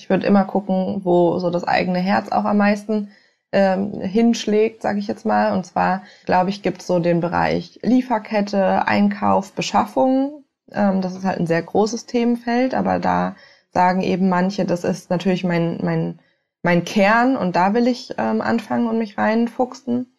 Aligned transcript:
Ich 0.00 0.08
würde 0.08 0.26
immer 0.26 0.44
gucken, 0.44 1.02
wo 1.04 1.38
so 1.38 1.50
das 1.50 1.64
eigene 1.64 1.98
Herz 1.98 2.32
auch 2.32 2.44
am 2.44 2.56
meisten 2.56 3.10
ähm, 3.52 4.00
hinschlägt, 4.00 4.80
sage 4.80 4.98
ich 4.98 5.06
jetzt 5.06 5.26
mal. 5.26 5.52
Und 5.52 5.66
zwar, 5.66 6.02
glaube 6.24 6.48
ich, 6.50 6.62
gibt 6.62 6.80
es 6.80 6.86
so 6.86 7.00
den 7.00 7.20
Bereich 7.20 7.78
Lieferkette, 7.82 8.86
Einkauf, 8.88 9.52
Beschaffung. 9.52 10.44
Ähm, 10.72 11.02
das 11.02 11.14
ist 11.14 11.24
halt 11.24 11.38
ein 11.38 11.46
sehr 11.46 11.62
großes 11.62 12.06
Themenfeld, 12.06 12.74
aber 12.74 12.98
da 12.98 13.36
sagen 13.72 14.00
eben 14.02 14.28
manche, 14.30 14.64
das 14.64 14.84
ist 14.84 15.10
natürlich 15.10 15.44
mein, 15.44 15.78
mein, 15.82 16.18
mein 16.62 16.84
Kern 16.84 17.36
und 17.36 17.54
da 17.56 17.74
will 17.74 17.86
ich 17.86 18.14
ähm, 18.16 18.40
anfangen 18.40 18.88
und 18.88 18.98
mich 18.98 19.18
reinfuchsen. 19.18 20.16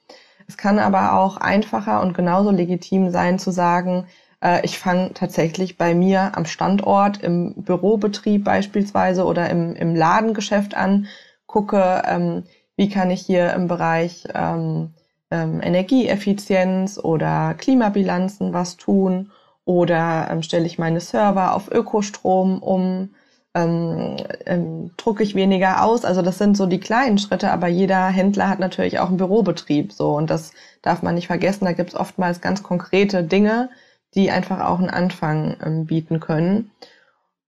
Es 0.48 0.58
kann 0.58 0.78
aber 0.78 1.14
auch 1.14 1.38
einfacher 1.38 2.02
und 2.02 2.14
genauso 2.14 2.52
legitim 2.52 3.10
sein 3.10 3.40
zu 3.40 3.52
sagen, 3.52 4.06
ich 4.64 4.80
fange 4.80 5.14
tatsächlich 5.14 5.78
bei 5.78 5.94
mir 5.94 6.32
am 6.36 6.46
Standort, 6.46 7.22
im 7.22 7.54
Bürobetrieb 7.56 8.44
beispielsweise 8.44 9.26
oder 9.26 9.50
im, 9.50 9.76
im 9.76 9.96
Ladengeschäft 9.96 10.76
an, 10.76 11.08
gucke, 11.46 12.02
ähm, 12.08 12.44
wie 12.76 12.90
kann 12.90 13.12
ich 13.12 13.22
hier 13.22 13.54
im 13.54 13.68
Bereich 13.68 14.28
ähm, 14.34 14.96
ähm, 15.30 15.62
Energieeffizienz 15.62 16.98
oder 16.98 17.56
Klimabilanzen 17.58 18.54
was 18.54 18.78
tun 18.78 19.32
oder 19.66 20.28
ähm, 20.30 20.44
stelle 20.44 20.66
ich 20.66 20.80
meine 20.80 21.00
Server 21.00 21.56
auf 21.56 21.72
Ökostrom 21.72 22.62
um, 22.62 23.14
ähm, 23.54 24.18
ähm, 24.46 24.92
drucke 24.98 25.24
ich 25.24 25.36
weniger 25.36 25.84
aus. 25.84 26.06
Also 26.06 26.22
das 26.22 26.38
sind 26.38 26.58
so 26.58 26.66
die 26.66 26.80
kleinen 26.80 27.18
Schritte, 27.18 27.52
aber 27.52 27.68
jeder 27.68 28.08
Händler 28.08 28.50
hat 28.50 28.60
natürlich 28.60 29.00
auch 29.00 29.10
einen 29.10 29.18
Bürobetrieb 29.18 29.94
so 29.94 30.16
und 30.16 30.30
das 30.30 30.52
darf 30.82 31.02
man 31.04 31.16
nicht 31.16 31.28
vergessen. 31.28 31.66
Da 31.66 31.74
gibt 31.74 31.90
es 31.92 32.00
oftmals 32.00 32.42
ganz 32.42 32.64
konkrete 32.64 33.24
Dinge, 33.24 33.70
die 34.16 34.32
einfach 34.32 34.60
auch 34.60 34.80
einen 34.80 34.90
Anfang 34.90 35.58
ähm, 35.64 35.86
bieten 35.86 36.20
können. 36.20 36.72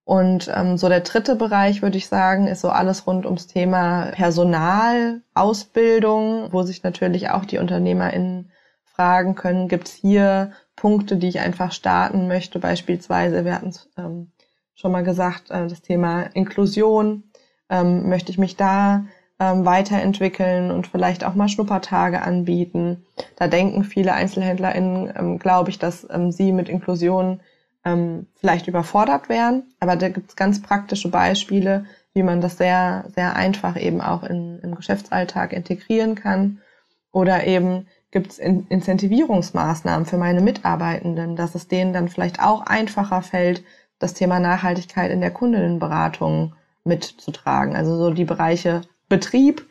Und 0.04 0.52
ähm, 0.54 0.76
so 0.76 0.88
der 0.88 1.00
dritte 1.00 1.34
Bereich, 1.34 1.80
würde 1.80 1.96
ich 1.96 2.08
sagen, 2.08 2.46
ist 2.46 2.60
so 2.60 2.68
alles 2.68 3.06
rund 3.06 3.24
ums 3.24 3.46
Thema 3.46 4.10
Personal, 4.12 5.22
Ausbildung, 5.32 6.52
wo 6.52 6.62
sich 6.62 6.82
natürlich 6.82 7.30
auch 7.30 7.46
die 7.46 7.58
UnternehmerInnen 7.58 8.50
fragen 8.84 9.34
können, 9.34 9.68
gibt 9.68 9.88
es 9.88 9.94
hier 9.94 10.52
Punkte, 10.76 11.16
die 11.16 11.28
ich 11.28 11.40
einfach 11.40 11.72
starten 11.72 12.28
möchte, 12.28 12.58
beispielsweise, 12.58 13.44
wir 13.44 13.54
hatten 13.54 13.68
es 13.68 13.88
ähm, 13.96 14.30
schon 14.74 14.92
mal 14.92 15.02
gesagt, 15.02 15.50
äh, 15.50 15.66
das 15.66 15.82
Thema 15.82 16.24
Inklusion, 16.34 17.24
ähm, 17.70 18.08
möchte 18.08 18.30
ich 18.30 18.38
mich 18.38 18.56
da 18.56 19.06
ähm, 19.40 19.64
weiterentwickeln 19.64 20.70
und 20.70 20.86
vielleicht 20.86 21.24
auch 21.24 21.34
mal 21.34 21.48
Schnuppertage 21.48 22.22
anbieten. 22.22 23.04
Da 23.36 23.48
denken 23.48 23.84
viele 23.84 24.12
EinzelhändlerInnen, 24.12 25.12
ähm, 25.16 25.38
glaube 25.38 25.70
ich, 25.70 25.78
dass 25.78 26.06
ähm, 26.10 26.30
sie 26.30 26.52
mit 26.52 26.68
Inklusion 26.68 27.40
ähm, 27.84 28.26
vielleicht 28.36 28.68
überfordert 28.68 29.28
wären. 29.28 29.64
Aber 29.80 29.96
da 29.96 30.08
gibt 30.08 30.30
es 30.30 30.36
ganz 30.36 30.62
praktische 30.62 31.10
Beispiele, 31.10 31.84
wie 32.12 32.22
man 32.22 32.40
das 32.40 32.58
sehr, 32.58 33.04
sehr 33.14 33.36
einfach 33.36 33.76
eben 33.76 34.00
auch 34.00 34.22
in, 34.22 34.60
im 34.60 34.74
Geschäftsalltag 34.74 35.52
integrieren 35.52 36.14
kann. 36.14 36.60
Oder 37.12 37.46
eben 37.46 37.86
gibt 38.10 38.32
es 38.32 38.38
in 38.38 38.66
Incentivierungsmaßnahmen 38.68 40.06
für 40.06 40.16
meine 40.16 40.40
Mitarbeitenden, 40.40 41.34
dass 41.34 41.56
es 41.56 41.66
denen 41.66 41.92
dann 41.92 42.08
vielleicht 42.08 42.40
auch 42.40 42.62
einfacher 42.62 43.22
fällt, 43.22 43.64
das 43.98 44.14
Thema 44.14 44.38
Nachhaltigkeit 44.38 45.10
in 45.10 45.20
der 45.20 45.32
Kundinnenberatung 45.32 46.54
mitzutragen. 46.84 47.74
Also 47.74 47.96
so 47.96 48.10
die 48.10 48.24
Bereiche 48.24 48.82
Betrieb, 49.08 49.68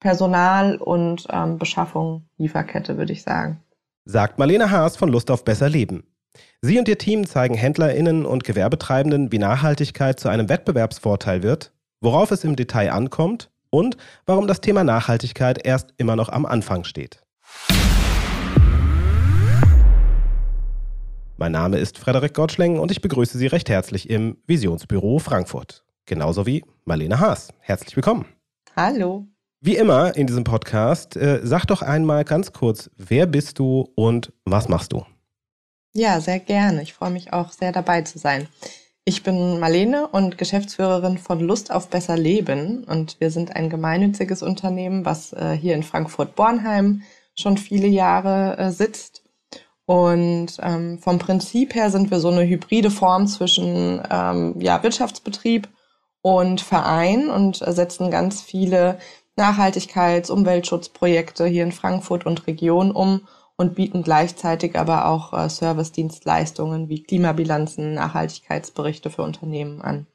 Personal 0.00 0.76
und 0.76 1.26
ähm, 1.30 1.58
Beschaffung, 1.58 2.28
Lieferkette, 2.36 2.98
würde 2.98 3.12
ich 3.12 3.22
sagen. 3.22 3.62
Sagt 4.04 4.38
Marlene 4.38 4.70
Haas 4.70 4.96
von 4.96 5.08
Lust 5.08 5.30
auf 5.30 5.44
besser 5.44 5.68
Leben. 5.68 6.04
Sie 6.60 6.78
und 6.78 6.88
Ihr 6.88 6.98
Team 6.98 7.26
zeigen 7.26 7.54
HändlerInnen 7.54 8.26
und 8.26 8.44
Gewerbetreibenden, 8.44 9.32
wie 9.32 9.38
Nachhaltigkeit 9.38 10.20
zu 10.20 10.28
einem 10.28 10.48
Wettbewerbsvorteil 10.48 11.42
wird, 11.42 11.72
worauf 12.00 12.30
es 12.30 12.44
im 12.44 12.56
Detail 12.56 12.92
ankommt 12.92 13.50
und 13.70 13.96
warum 14.26 14.46
das 14.46 14.60
Thema 14.60 14.84
Nachhaltigkeit 14.84 15.64
erst 15.64 15.94
immer 15.96 16.16
noch 16.16 16.28
am 16.28 16.46
Anfang 16.46 16.84
steht. 16.84 17.22
Mein 21.36 21.52
Name 21.52 21.78
ist 21.78 21.98
Frederik 21.98 22.34
Gottschling 22.34 22.78
und 22.78 22.90
ich 22.90 23.00
begrüße 23.00 23.38
Sie 23.38 23.46
recht 23.46 23.68
herzlich 23.68 24.10
im 24.10 24.38
Visionsbüro 24.46 25.20
Frankfurt. 25.20 25.84
Genauso 26.06 26.46
wie 26.46 26.64
Marlene 26.84 27.20
Haas. 27.20 27.52
Herzlich 27.60 27.94
willkommen. 27.94 28.26
Hallo. 28.80 29.26
Wie 29.60 29.74
immer 29.74 30.14
in 30.14 30.28
diesem 30.28 30.44
Podcast, 30.44 31.16
äh, 31.16 31.40
sag 31.42 31.64
doch 31.64 31.82
einmal 31.82 32.22
ganz 32.22 32.52
kurz, 32.52 32.88
wer 32.96 33.26
bist 33.26 33.58
du 33.58 33.88
und 33.96 34.32
was 34.44 34.68
machst 34.68 34.92
du? 34.92 35.04
Ja, 35.94 36.20
sehr 36.20 36.38
gerne. 36.38 36.82
Ich 36.82 36.94
freue 36.94 37.10
mich 37.10 37.32
auch 37.32 37.50
sehr 37.50 37.72
dabei 37.72 38.02
zu 38.02 38.20
sein. 38.20 38.46
Ich 39.04 39.24
bin 39.24 39.58
Marlene 39.58 40.06
und 40.06 40.38
Geschäftsführerin 40.38 41.18
von 41.18 41.40
Lust 41.40 41.72
auf 41.72 41.88
besser 41.88 42.16
Leben 42.16 42.84
und 42.84 43.18
wir 43.18 43.32
sind 43.32 43.56
ein 43.56 43.68
gemeinnütziges 43.68 44.44
Unternehmen, 44.44 45.04
was 45.04 45.32
äh, 45.32 45.58
hier 45.60 45.74
in 45.74 45.82
Frankfurt-Bornheim 45.82 47.02
schon 47.34 47.58
viele 47.58 47.88
Jahre 47.88 48.58
äh, 48.58 48.70
sitzt. 48.70 49.24
Und 49.86 50.56
ähm, 50.62 51.00
vom 51.00 51.18
Prinzip 51.18 51.74
her 51.74 51.90
sind 51.90 52.12
wir 52.12 52.20
so 52.20 52.28
eine 52.28 52.46
hybride 52.46 52.92
Form 52.92 53.26
zwischen 53.26 54.00
ähm, 54.08 54.54
ja, 54.60 54.80
Wirtschaftsbetrieb 54.84 55.66
und 56.22 56.60
Verein 56.60 57.30
und 57.30 57.56
setzen 57.56 58.10
ganz 58.10 58.42
viele 58.42 58.98
Nachhaltigkeits-, 59.36 60.30
Umweltschutzprojekte 60.30 61.46
hier 61.46 61.62
in 61.62 61.72
Frankfurt 61.72 62.26
und 62.26 62.46
Region 62.46 62.90
um 62.90 63.22
und 63.56 63.74
bieten 63.74 64.02
gleichzeitig 64.02 64.78
aber 64.78 65.06
auch 65.06 65.32
äh, 65.32 65.48
Service-Dienstleistungen 65.48 66.88
wie 66.88 67.02
Klimabilanzen, 67.02 67.94
Nachhaltigkeitsberichte 67.94 69.10
für 69.10 69.22
Unternehmen 69.22 69.80
an. 69.82 70.06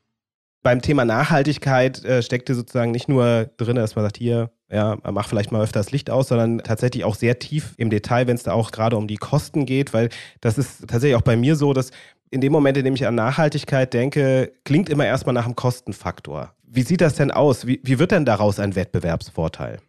Beim 0.61 0.81
Thema 0.81 1.03
Nachhaltigkeit 1.03 2.05
äh, 2.05 2.23
steckte 2.23 2.55
sozusagen 2.55 2.91
nicht 2.91 3.09
nur 3.09 3.49
drin, 3.57 3.75
dass 3.75 3.97
man 3.97 4.05
sagt, 4.05 4.17
hier, 4.17 4.49
ja, 4.71 4.97
mach 5.11 5.27
vielleicht 5.27 5.51
mal 5.51 5.61
öfter 5.61 5.81
das 5.81 5.91
Licht 5.91 6.09
aus, 6.09 6.29
sondern 6.29 6.59
tatsächlich 6.59 7.03
auch 7.03 7.15
sehr 7.15 7.37
tief 7.37 7.73
im 7.75 7.89
Detail, 7.89 8.27
wenn 8.27 8.37
es 8.37 8.43
da 8.43 8.53
auch 8.53 8.71
gerade 8.71 8.95
um 8.95 9.07
die 9.07 9.17
Kosten 9.17 9.65
geht, 9.65 9.93
weil 9.93 10.09
das 10.39 10.57
ist 10.57 10.87
tatsächlich 10.87 11.17
auch 11.17 11.21
bei 11.21 11.35
mir 11.35 11.57
so, 11.57 11.73
dass 11.73 11.91
in 12.33 12.41
dem 12.41 12.51
Moment, 12.51 12.77
in 12.77 12.85
dem 12.85 12.95
ich 12.95 13.05
an 13.05 13.15
Nachhaltigkeit 13.15 13.93
denke, 13.93 14.51
klingt 14.65 14.89
immer 14.89 15.05
erstmal 15.05 15.33
nach 15.33 15.45
einem 15.45 15.55
Kostenfaktor. 15.55 16.53
Wie 16.63 16.81
sieht 16.81 17.01
das 17.01 17.15
denn 17.15 17.29
aus? 17.29 17.67
Wie, 17.67 17.79
wie 17.83 17.99
wird 17.99 18.11
denn 18.11 18.25
daraus 18.25 18.59
ein 18.59 18.75
Wettbewerbsvorteil? 18.75 19.79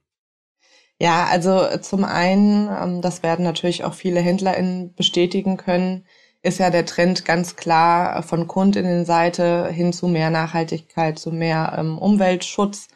Ja, 1.00 1.26
also 1.30 1.66
zum 1.80 2.04
einen, 2.04 2.68
ähm, 2.68 3.00
das 3.00 3.22
werden 3.22 3.44
natürlich 3.44 3.84
auch 3.84 3.94
viele 3.94 4.20
HändlerInnen 4.20 4.94
bestätigen 4.94 5.56
können, 5.56 6.04
ist 6.42 6.58
ja 6.58 6.68
der 6.68 6.84
Trend 6.84 7.24
ganz 7.24 7.56
klar 7.56 8.22
von 8.22 8.46
Kundinnenseite 8.46 9.68
hin 9.68 9.94
zu 9.94 10.06
mehr 10.06 10.28
Nachhaltigkeit, 10.28 11.18
zu 11.18 11.32
mehr 11.32 11.74
ähm, 11.78 11.96
Umweltschutz 11.96 12.88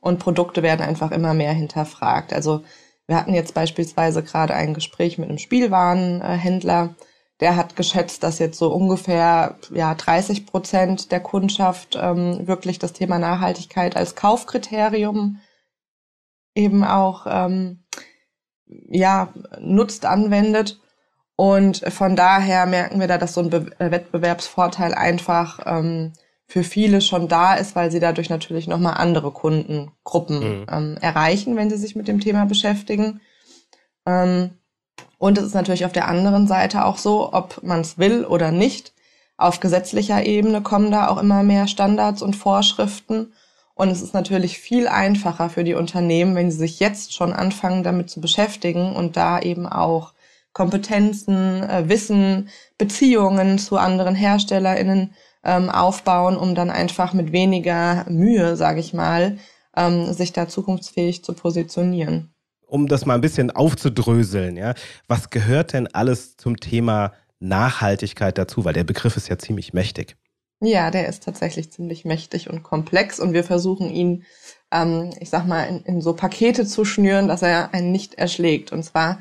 und 0.00 0.20
Produkte 0.20 0.62
werden 0.62 0.82
einfach 0.82 1.10
immer 1.10 1.34
mehr 1.34 1.52
hinterfragt. 1.52 2.32
Also 2.32 2.62
wir 3.08 3.16
hatten 3.16 3.34
jetzt 3.34 3.54
beispielsweise 3.54 4.22
gerade 4.22 4.54
ein 4.54 4.72
Gespräch 4.72 5.18
mit 5.18 5.28
einem 5.28 5.38
Spielwarenhändler, 5.38 6.94
der 7.42 7.56
hat 7.56 7.74
geschätzt, 7.74 8.22
dass 8.22 8.38
jetzt 8.38 8.56
so 8.56 8.72
ungefähr 8.72 9.56
ja 9.74 9.96
30 9.96 10.46
Prozent 10.46 11.10
der 11.10 11.18
Kundschaft 11.18 11.98
ähm, 12.00 12.46
wirklich 12.46 12.78
das 12.78 12.92
Thema 12.92 13.18
Nachhaltigkeit 13.18 13.96
als 13.96 14.14
Kaufkriterium 14.14 15.40
eben 16.54 16.84
auch 16.84 17.26
ähm, 17.28 17.82
ja 18.88 19.34
nutzt, 19.58 20.06
anwendet. 20.06 20.80
Und 21.34 21.78
von 21.92 22.14
daher 22.14 22.64
merken 22.66 23.00
wir 23.00 23.08
da, 23.08 23.18
dass 23.18 23.34
so 23.34 23.40
ein 23.40 23.50
Be 23.50 23.72
Wettbewerbsvorteil 23.76 24.94
einfach 24.94 25.58
ähm, 25.66 26.12
für 26.46 26.62
viele 26.62 27.00
schon 27.00 27.26
da 27.26 27.54
ist, 27.54 27.74
weil 27.74 27.90
sie 27.90 27.98
dadurch 27.98 28.30
natürlich 28.30 28.68
nochmal 28.68 28.94
andere 28.98 29.32
Kundengruppen 29.32 30.60
mhm. 30.60 30.66
ähm, 30.70 30.98
erreichen, 31.00 31.56
wenn 31.56 31.70
sie 31.70 31.76
sich 31.76 31.96
mit 31.96 32.06
dem 32.06 32.20
Thema 32.20 32.44
beschäftigen. 32.44 33.20
Ähm, 34.06 34.61
und 35.22 35.38
es 35.38 35.44
ist 35.44 35.54
natürlich 35.54 35.84
auf 35.84 35.92
der 35.92 36.08
anderen 36.08 36.48
Seite 36.48 36.84
auch 36.84 36.98
so, 36.98 37.32
ob 37.32 37.62
man 37.62 37.82
es 37.82 37.96
will 37.96 38.24
oder 38.24 38.50
nicht. 38.50 38.92
Auf 39.36 39.60
gesetzlicher 39.60 40.26
Ebene 40.26 40.62
kommen 40.62 40.90
da 40.90 41.06
auch 41.06 41.18
immer 41.18 41.44
mehr 41.44 41.68
Standards 41.68 42.22
und 42.22 42.34
Vorschriften. 42.34 43.32
Und 43.76 43.90
es 43.90 44.02
ist 44.02 44.14
natürlich 44.14 44.58
viel 44.58 44.88
einfacher 44.88 45.48
für 45.48 45.62
die 45.62 45.74
Unternehmen, 45.74 46.34
wenn 46.34 46.50
sie 46.50 46.56
sich 46.56 46.80
jetzt 46.80 47.14
schon 47.14 47.32
anfangen, 47.32 47.84
damit 47.84 48.10
zu 48.10 48.20
beschäftigen 48.20 48.96
und 48.96 49.16
da 49.16 49.38
eben 49.38 49.68
auch 49.68 50.12
Kompetenzen, 50.52 51.62
äh, 51.62 51.88
Wissen, 51.88 52.48
Beziehungen 52.76 53.60
zu 53.60 53.76
anderen 53.76 54.16
HerstellerInnen 54.16 55.14
ähm, 55.44 55.70
aufbauen, 55.70 56.36
um 56.36 56.56
dann 56.56 56.68
einfach 56.68 57.12
mit 57.12 57.30
weniger 57.30 58.06
Mühe, 58.08 58.56
sage 58.56 58.80
ich 58.80 58.92
mal, 58.92 59.38
ähm, 59.76 60.12
sich 60.14 60.32
da 60.32 60.48
zukunftsfähig 60.48 61.22
zu 61.22 61.32
positionieren 61.32 62.31
um 62.72 62.88
das 62.88 63.04
mal 63.04 63.14
ein 63.14 63.20
bisschen 63.20 63.50
aufzudröseln, 63.50 64.56
ja, 64.56 64.74
was 65.06 65.28
gehört 65.28 65.74
denn 65.74 65.88
alles 65.88 66.38
zum 66.38 66.56
Thema 66.56 67.12
Nachhaltigkeit 67.38 68.38
dazu? 68.38 68.64
Weil 68.64 68.72
der 68.72 68.84
Begriff 68.84 69.16
ist 69.18 69.28
ja 69.28 69.36
ziemlich 69.36 69.74
mächtig. 69.74 70.16
Ja, 70.60 70.90
der 70.90 71.06
ist 71.06 71.22
tatsächlich 71.22 71.70
ziemlich 71.70 72.06
mächtig 72.06 72.48
und 72.48 72.62
komplex 72.62 73.20
und 73.20 73.34
wir 73.34 73.44
versuchen 73.44 73.90
ihn, 73.90 74.24
ähm, 74.70 75.10
ich 75.20 75.28
sag 75.28 75.46
mal, 75.46 75.64
in, 75.64 75.82
in, 75.82 76.00
so 76.00 76.14
Pakete 76.14 76.64
zu 76.64 76.86
schnüren, 76.86 77.28
dass 77.28 77.42
er 77.42 77.74
einen 77.74 77.92
nicht 77.92 78.14
erschlägt. 78.14 78.72
Und 78.72 78.84
zwar 78.84 79.18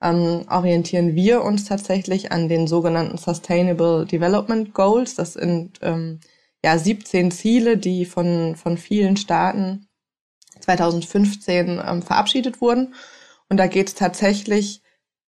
ähm, 0.00 0.46
orientieren 0.48 1.14
wir 1.14 1.42
uns 1.42 1.66
tatsächlich 1.66 2.32
an 2.32 2.48
den 2.48 2.66
sogenannten 2.66 3.18
Sustainable 3.18 4.06
Development 4.06 4.72
Goals. 4.72 5.14
Das 5.14 5.34
sind 5.34 5.78
ähm, 5.82 6.20
ja 6.64 6.78
17 6.78 7.32
Ziele, 7.32 7.76
die 7.76 8.06
von, 8.06 8.56
von 8.56 8.78
vielen 8.78 9.18
Staaten 9.18 9.88
2015 10.64 11.82
ähm, 11.86 12.02
verabschiedet 12.02 12.60
wurden. 12.60 12.94
Und 13.48 13.58
da 13.58 13.66
geht 13.66 13.88
es 13.88 13.94
tatsächlich 13.94 14.82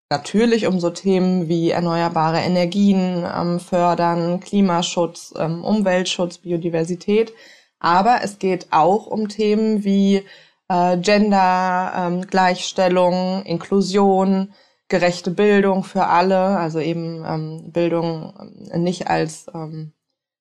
natürlich 0.09 0.67
um 0.67 0.79
so 0.79 0.89
Themen 0.89 1.47
wie 1.47 1.71
erneuerbare 1.71 2.39
Energien 2.39 3.25
ähm, 3.25 3.59
fördern, 3.59 4.39
Klimaschutz, 4.39 5.33
ähm, 5.37 5.63
Umweltschutz, 5.63 6.39
Biodiversität. 6.39 7.33
Aber 7.79 8.19
es 8.23 8.39
geht 8.39 8.67
auch 8.71 9.07
um 9.07 9.29
Themen 9.29 9.83
wie 9.83 10.23
äh, 10.69 10.97
Gender, 10.97 11.93
ähm, 11.95 12.21
Gleichstellung, 12.27 13.43
Inklusion, 13.43 14.53
gerechte 14.87 15.31
Bildung 15.31 15.83
für 15.83 16.07
alle, 16.07 16.37
also 16.37 16.79
eben 16.79 17.23
ähm, 17.27 17.71
Bildung 17.71 18.33
ähm, 18.71 18.83
nicht 18.83 19.07
als 19.07 19.47
ähm, 19.53 19.93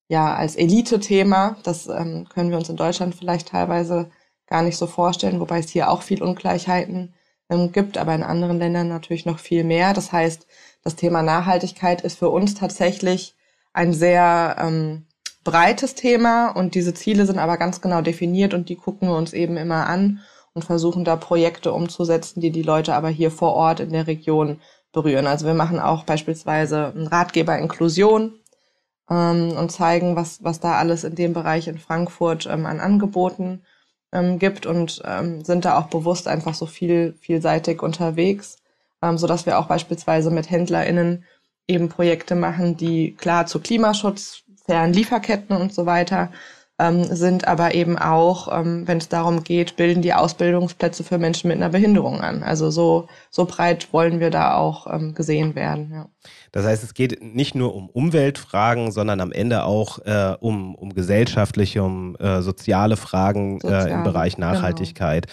ja 0.08 0.34
als 0.34 0.56
Elite-Thema. 0.56 1.56
Das 1.64 1.86
können 1.86 2.50
wir 2.50 2.58
uns 2.58 2.68
in 2.68 2.76
Deutschland 2.76 3.14
vielleicht 3.14 3.48
teilweise 3.48 4.10
gar 4.46 4.62
nicht 4.62 4.76
so 4.76 4.86
vorstellen, 4.86 5.40
wobei 5.40 5.58
es 5.58 5.70
hier 5.70 5.90
auch 5.90 6.02
viel 6.02 6.22
Ungleichheiten 6.22 7.14
ähm, 7.50 7.72
gibt, 7.72 7.98
aber 7.98 8.14
in 8.14 8.22
anderen 8.22 8.58
Ländern 8.58 8.88
natürlich 8.88 9.26
noch 9.26 9.38
viel 9.38 9.64
mehr. 9.64 9.92
Das 9.94 10.12
heißt, 10.12 10.46
das 10.82 10.96
Thema 10.96 11.22
Nachhaltigkeit 11.22 12.02
ist 12.02 12.18
für 12.18 12.30
uns 12.30 12.54
tatsächlich 12.54 13.34
ein 13.72 13.92
sehr 13.92 14.56
ähm, 14.58 15.06
breites 15.44 15.94
Thema 15.94 16.48
und 16.48 16.74
diese 16.74 16.94
Ziele 16.94 17.26
sind 17.26 17.38
aber 17.38 17.56
ganz 17.56 17.80
genau 17.80 18.00
definiert 18.00 18.54
und 18.54 18.68
die 18.68 18.76
gucken 18.76 19.08
wir 19.08 19.16
uns 19.16 19.32
eben 19.32 19.56
immer 19.56 19.86
an 19.86 20.20
und 20.54 20.64
versuchen 20.64 21.04
da 21.04 21.16
Projekte 21.16 21.72
umzusetzen, 21.72 22.40
die 22.40 22.50
die 22.50 22.62
Leute 22.62 22.94
aber 22.94 23.08
hier 23.08 23.30
vor 23.30 23.54
Ort 23.54 23.80
in 23.80 23.90
der 23.90 24.06
Region 24.06 24.60
berühren. 24.92 25.26
Also 25.26 25.46
wir 25.46 25.54
machen 25.54 25.80
auch 25.80 26.04
beispielsweise 26.04 26.86
einen 26.86 27.08
Ratgeber 27.08 27.58
Inklusion 27.58 28.38
ähm, 29.10 29.52
und 29.56 29.70
zeigen, 29.70 30.16
was, 30.16 30.42
was 30.42 30.60
da 30.60 30.76
alles 30.76 31.04
in 31.04 31.14
dem 31.14 31.34
Bereich 31.34 31.68
in 31.68 31.78
Frankfurt 31.78 32.46
ähm, 32.46 32.64
an 32.64 32.80
Angeboten 32.80 33.62
ähm, 34.14 34.38
gibt 34.38 34.64
und 34.64 35.02
ähm, 35.04 35.44
sind 35.44 35.64
da 35.64 35.78
auch 35.78 35.88
bewusst 35.88 36.28
einfach 36.28 36.54
so 36.54 36.66
viel, 36.66 37.14
vielseitig 37.20 37.82
unterwegs, 37.82 38.56
ähm, 39.02 39.18
so 39.18 39.26
dass 39.26 39.44
wir 39.44 39.58
auch 39.58 39.66
beispielsweise 39.66 40.30
mit 40.30 40.48
HändlerInnen 40.48 41.24
eben 41.66 41.88
Projekte 41.88 42.34
machen, 42.34 42.76
die 42.76 43.14
klar 43.14 43.46
zu 43.46 43.60
Klimaschutz, 43.60 44.42
fairen 44.66 44.92
Lieferketten 44.92 45.56
und 45.56 45.74
so 45.74 45.84
weiter 45.84 46.30
ähm, 46.78 47.04
sind 47.04 47.46
aber 47.46 47.74
eben 47.74 47.96
auch, 47.98 48.48
ähm, 48.52 48.86
wenn 48.88 48.98
es 48.98 49.08
darum 49.08 49.44
geht, 49.44 49.76
bilden 49.76 50.02
die 50.02 50.12
Ausbildungsplätze 50.12 51.04
für 51.04 51.18
Menschen 51.18 51.48
mit 51.48 51.56
einer 51.56 51.68
Behinderung 51.68 52.20
an. 52.20 52.42
Also 52.42 52.70
so, 52.70 53.06
so 53.30 53.44
breit 53.44 53.92
wollen 53.92 54.18
wir 54.18 54.30
da 54.30 54.56
auch 54.56 54.92
ähm, 54.92 55.14
gesehen 55.14 55.54
werden. 55.54 55.90
Ja. 55.92 56.08
Das 56.50 56.66
heißt, 56.66 56.82
es 56.82 56.94
geht 56.94 57.22
nicht 57.22 57.54
nur 57.54 57.74
um 57.74 57.88
Umweltfragen, 57.88 58.90
sondern 58.90 59.20
am 59.20 59.30
Ende 59.30 59.64
auch 59.64 60.00
äh, 60.00 60.36
um, 60.40 60.74
um 60.74 60.94
gesellschaftliche, 60.94 61.82
um 61.82 62.16
äh, 62.16 62.42
soziale 62.42 62.96
Fragen 62.96 63.60
Soziale, 63.60 63.90
äh, 63.90 63.92
im 63.92 64.02
Bereich 64.02 64.34
genau. 64.36 64.52
Nachhaltigkeit. 64.52 65.26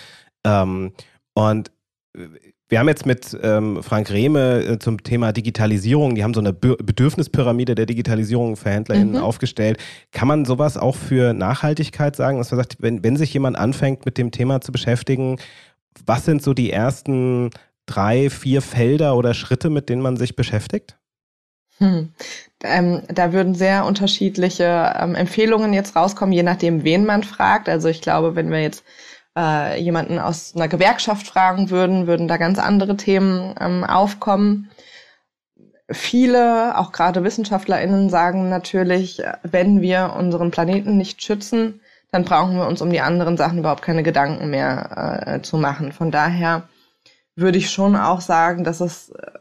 Genau. 0.44 0.90
und 1.34 1.72
äh, 2.16 2.28
wir 2.72 2.80
haben 2.80 2.88
jetzt 2.88 3.06
mit 3.06 3.38
ähm, 3.44 3.84
Frank 3.84 4.10
Rehme 4.12 4.64
äh, 4.64 4.80
zum 4.80 5.04
Thema 5.04 5.34
Digitalisierung, 5.34 6.16
die 6.16 6.24
haben 6.24 6.34
so 6.34 6.40
eine 6.40 6.54
Be 6.54 6.78
Bedürfnispyramide 6.78 7.76
der 7.76 7.86
Digitalisierung 7.86 8.56
für 8.56 8.70
HändlerInnen 8.70 9.16
mhm. 9.16 9.24
aufgestellt. 9.24 9.78
Kann 10.14 10.30
man 10.30 10.46
sowas 10.46 10.78
auch 10.78 10.96
für 10.96 11.34
Nachhaltigkeit 11.34 12.16
sagen, 12.16 12.38
dass 12.38 12.50
man 12.50 12.60
sagt, 12.60 12.78
wenn, 12.80 13.04
wenn 13.04 13.18
sich 13.18 13.34
jemand 13.34 13.58
anfängt, 13.58 14.06
mit 14.06 14.18
dem 14.18 14.32
Thema 14.32 14.62
zu 14.62 14.72
beschäftigen, 14.72 15.36
was 16.06 16.24
sind 16.24 16.42
so 16.42 16.54
die 16.54 16.72
ersten 16.72 17.50
drei, 17.88 18.30
vier 18.30 18.62
Felder 18.62 19.18
oder 19.18 19.34
Schritte, 19.34 19.70
mit 19.70 19.90
denen 19.90 20.02
man 20.02 20.16
sich 20.16 20.38
beschäftigt? 20.38 20.98
Hm. 21.80 22.14
Ähm, 22.64 23.02
da 23.10 23.34
würden 23.34 23.54
sehr 23.54 23.84
unterschiedliche 23.84 24.94
ähm, 24.98 25.16
Empfehlungen 25.16 25.74
jetzt 25.74 25.98
rauskommen, 25.98 26.32
je 26.32 26.44
nachdem, 26.44 26.86
wen 26.86 27.06
man 27.06 27.24
fragt. 27.24 27.68
Also 27.68 27.90
ich 27.90 28.02
glaube, 28.02 28.36
wenn 28.38 28.50
wir 28.50 28.62
jetzt 28.62 28.86
äh, 29.38 29.80
jemanden 29.82 30.20
aus 30.20 30.56
einer 30.56 30.68
Gewerkschaft 30.68 31.28
fragen 31.28 31.70
würden, 31.70 32.08
würden 32.08 32.28
da 32.28 32.38
ganz 32.38 32.60
andere 32.60 32.98
Themen 32.98 33.56
ähm, 33.60 33.84
aufkommen. 33.84 34.70
Viele, 35.90 36.78
auch 36.78 36.92
gerade 36.92 37.24
WissenschaftlerInnen, 37.24 38.10
sagen 38.10 38.50
natürlich, 38.50 39.22
wenn 39.44 39.82
wir 39.82 40.14
unseren 40.18 40.52
Planeten 40.52 40.98
nicht 40.98 41.22
schützen, 41.22 41.82
dann 42.12 42.26
brauchen 42.26 42.58
wir 42.58 42.68
uns 42.68 42.82
um 42.82 42.90
die 42.90 43.02
anderen 43.02 43.38
Sachen 43.38 43.60
überhaupt 43.60 43.82
keine 43.82 44.04
Gedanken 44.04 44.50
mehr 44.50 45.24
äh, 45.26 45.42
zu 45.42 45.58
machen. 45.58 45.92
Von 45.92 46.12
daher 46.12 46.64
würde 47.36 47.58
ich 47.58 47.72
schon 47.72 47.96
auch 47.96 48.22
sagen, 48.22 48.64
dass 48.64 48.82
es 48.82 49.10
äh, 49.10 49.32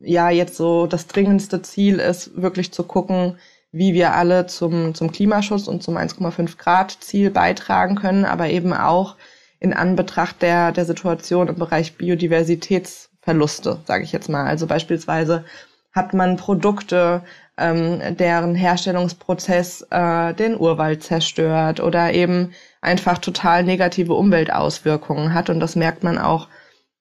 ja 0.00 0.30
jetzt 0.30 0.56
so 0.56 0.86
das 0.86 1.06
dringendste 1.06 1.62
Ziel 1.62 1.98
ist, 1.98 2.40
wirklich 2.40 2.72
zu 2.72 2.84
gucken, 2.84 3.38
wie 3.72 3.94
wir 3.94 4.14
alle 4.14 4.46
zum, 4.46 4.94
zum 4.94 5.12
Klimaschutz 5.12 5.68
und 5.68 5.82
zum 5.82 5.96
1,5 5.96 6.56
Grad 6.56 6.96
Ziel 7.00 7.30
beitragen 7.30 7.96
können, 7.96 8.24
aber 8.24 8.48
eben 8.48 8.72
auch 8.72 9.16
in 9.58 9.72
Anbetracht 9.72 10.42
der, 10.42 10.72
der 10.72 10.84
Situation 10.84 11.48
im 11.48 11.56
Bereich 11.56 11.96
Biodiversitätsverluste, 11.96 13.78
sage 13.84 14.04
ich 14.04 14.12
jetzt 14.12 14.28
mal. 14.28 14.46
Also 14.46 14.66
beispielsweise 14.66 15.44
hat 15.92 16.14
man 16.14 16.36
Produkte, 16.36 17.22
ähm, 17.58 18.16
deren 18.16 18.54
Herstellungsprozess 18.54 19.86
äh, 19.90 20.34
den 20.34 20.58
Urwald 20.58 21.02
zerstört 21.02 21.80
oder 21.80 22.12
eben 22.12 22.52
einfach 22.82 23.18
total 23.18 23.64
negative 23.64 24.12
Umweltauswirkungen 24.12 25.32
hat. 25.32 25.48
Und 25.48 25.60
das 25.60 25.74
merkt 25.74 26.04
man 26.04 26.18
auch 26.18 26.48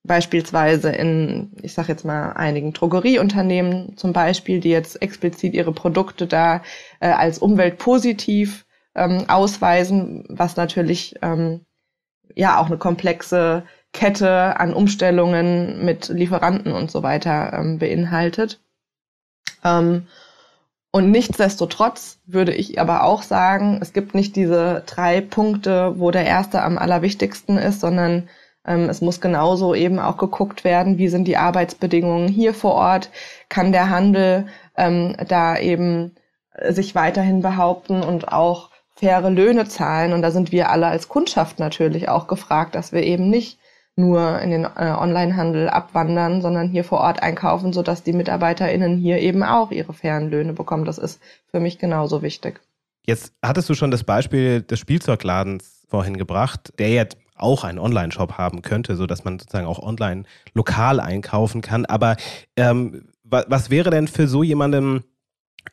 beispielsweise 0.05 0.89
in, 0.89 1.51
ich 1.61 1.73
sage 1.73 1.89
jetzt 1.89 2.05
mal, 2.05 2.31
einigen 2.33 2.73
Drogerieunternehmen 2.73 3.97
zum 3.97 4.13
Beispiel, 4.13 4.59
die 4.59 4.69
jetzt 4.69 5.01
explizit 5.01 5.53
ihre 5.53 5.73
Produkte 5.73 6.27
da 6.27 6.61
äh, 6.99 7.09
als 7.09 7.39
umweltpositiv 7.39 8.65
ähm, 8.95 9.25
ausweisen, 9.27 10.25
was 10.29 10.55
natürlich 10.55 11.15
ähm, 11.21 11.65
ja 12.33 12.59
auch 12.59 12.67
eine 12.67 12.77
komplexe 12.77 13.63
Kette 13.93 14.59
an 14.59 14.73
Umstellungen 14.73 15.85
mit 15.85 16.09
Lieferanten 16.09 16.71
und 16.71 16.91
so 16.91 17.03
weiter 17.03 17.53
ähm, 17.53 17.79
beinhaltet. 17.79 18.59
Ähm, 19.63 20.07
und 20.91 21.11
nichtsdestotrotz 21.11 22.19
würde 22.25 22.53
ich 22.53 22.79
aber 22.79 23.03
auch 23.03 23.21
sagen, 23.21 23.79
es 23.81 23.91
gibt 23.91 24.15
nicht 24.15 24.35
diese 24.37 24.83
drei 24.85 25.19
Punkte, 25.19 25.99
wo 25.99 26.09
der 26.11 26.25
erste 26.25 26.61
am 26.61 26.77
allerwichtigsten 26.77 27.57
ist, 27.57 27.81
sondern 27.81 28.29
es 28.65 29.01
muss 29.01 29.21
genauso 29.21 29.75
eben 29.75 29.99
auch 29.99 30.17
geguckt 30.17 30.63
werden, 30.63 30.97
wie 30.97 31.07
sind 31.07 31.27
die 31.27 31.37
Arbeitsbedingungen 31.37 32.27
hier 32.27 32.53
vor 32.53 32.73
Ort, 32.73 33.09
kann 33.49 33.71
der 33.71 33.89
Handel 33.89 34.47
ähm, 34.75 35.15
da 35.27 35.57
eben 35.57 36.15
äh, 36.53 36.73
sich 36.73 36.95
weiterhin 36.95 37.41
behaupten 37.41 38.01
und 38.01 38.31
auch 38.31 38.69
faire 38.95 39.29
Löhne 39.29 39.65
zahlen. 39.65 40.13
Und 40.13 40.21
da 40.21 40.31
sind 40.31 40.51
wir 40.51 40.69
alle 40.69 40.87
als 40.87 41.07
Kundschaft 41.07 41.59
natürlich 41.59 42.09
auch 42.09 42.27
gefragt, 42.27 42.75
dass 42.75 42.91
wir 42.91 43.03
eben 43.03 43.29
nicht 43.29 43.59
nur 43.95 44.39
in 44.41 44.49
den 44.49 44.65
äh, 44.65 44.93
Onlinehandel 44.97 45.69
abwandern, 45.69 46.41
sondern 46.41 46.69
hier 46.69 46.83
vor 46.83 46.99
Ort 46.99 47.23
einkaufen, 47.23 47.71
sodass 47.71 48.03
die 48.03 48.13
MitarbeiterInnen 48.13 48.97
hier 48.97 49.19
eben 49.19 49.43
auch 49.43 49.71
ihre 49.71 49.93
fairen 49.93 50.29
Löhne 50.29 50.53
bekommen. 50.53 50.85
Das 50.85 50.97
ist 50.97 51.21
für 51.49 51.59
mich 51.59 51.79
genauso 51.79 52.21
wichtig. 52.21 52.59
Jetzt 53.05 53.33
hattest 53.43 53.69
du 53.69 53.75
schon 53.75 53.91
das 53.91 54.03
Beispiel 54.03 54.61
des 54.61 54.79
Spielzeugladens 54.79 55.85
vorhin 55.87 56.17
gebracht, 56.17 56.73
der 56.79 56.89
jetzt 56.89 57.17
auch 57.35 57.63
einen 57.63 57.79
Online-Shop 57.79 58.33
haben 58.37 58.61
könnte, 58.61 58.95
so 58.95 59.05
dass 59.05 59.23
man 59.23 59.39
sozusagen 59.39 59.67
auch 59.67 59.79
online 59.79 60.23
lokal 60.53 60.99
einkaufen 60.99 61.61
kann. 61.61 61.85
Aber 61.85 62.15
ähm, 62.55 63.09
was 63.23 63.69
wäre 63.69 63.89
denn 63.89 64.07
für 64.07 64.27
so 64.27 64.43
jemandem 64.43 65.03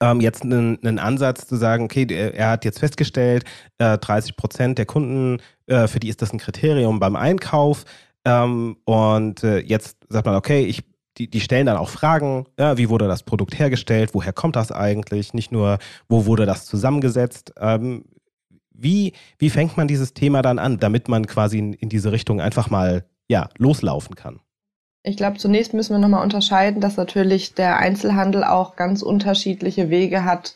ähm, 0.00 0.20
jetzt 0.20 0.42
einen, 0.42 0.78
einen 0.82 0.98
Ansatz 0.98 1.46
zu 1.46 1.56
sagen, 1.56 1.84
okay, 1.84 2.06
er 2.06 2.50
hat 2.50 2.64
jetzt 2.64 2.80
festgestellt, 2.80 3.44
äh, 3.78 3.98
30 3.98 4.36
Prozent 4.36 4.78
der 4.78 4.86
Kunden, 4.86 5.40
äh, 5.66 5.86
für 5.86 6.00
die 6.00 6.08
ist 6.08 6.22
das 6.22 6.32
ein 6.32 6.38
Kriterium 6.38 6.98
beim 6.98 7.16
Einkauf. 7.16 7.84
Ähm, 8.24 8.76
und 8.84 9.44
äh, 9.44 9.58
jetzt 9.58 9.98
sagt 10.08 10.26
man, 10.26 10.36
okay, 10.36 10.64
ich 10.64 10.84
die, 11.18 11.28
die 11.28 11.40
stellen 11.40 11.66
dann 11.66 11.76
auch 11.76 11.90
Fragen, 11.90 12.46
ja, 12.58 12.78
wie 12.78 12.88
wurde 12.88 13.06
das 13.06 13.22
Produkt 13.22 13.58
hergestellt, 13.58 14.14
woher 14.14 14.32
kommt 14.32 14.56
das 14.56 14.72
eigentlich, 14.72 15.34
nicht 15.34 15.52
nur, 15.52 15.78
wo 16.08 16.26
wurde 16.26 16.46
das 16.46 16.64
zusammengesetzt. 16.64 17.52
Ähm, 17.60 18.04
wie, 18.82 19.12
wie 19.38 19.50
fängt 19.50 19.76
man 19.76 19.88
dieses 19.88 20.14
Thema 20.14 20.42
dann 20.42 20.58
an, 20.58 20.78
damit 20.78 21.08
man 21.08 21.26
quasi 21.26 21.58
in, 21.58 21.72
in 21.72 21.88
diese 21.88 22.12
Richtung 22.12 22.40
einfach 22.40 22.70
mal 22.70 23.04
ja, 23.28 23.48
loslaufen 23.58 24.16
kann? 24.16 24.40
Ich 25.04 25.16
glaube, 25.16 25.38
zunächst 25.38 25.74
müssen 25.74 25.94
wir 25.94 25.98
nochmal 25.98 26.22
unterscheiden, 26.22 26.80
dass 26.80 26.96
natürlich 26.96 27.54
der 27.54 27.78
Einzelhandel 27.78 28.44
auch 28.44 28.76
ganz 28.76 29.02
unterschiedliche 29.02 29.90
Wege 29.90 30.24
hat, 30.24 30.54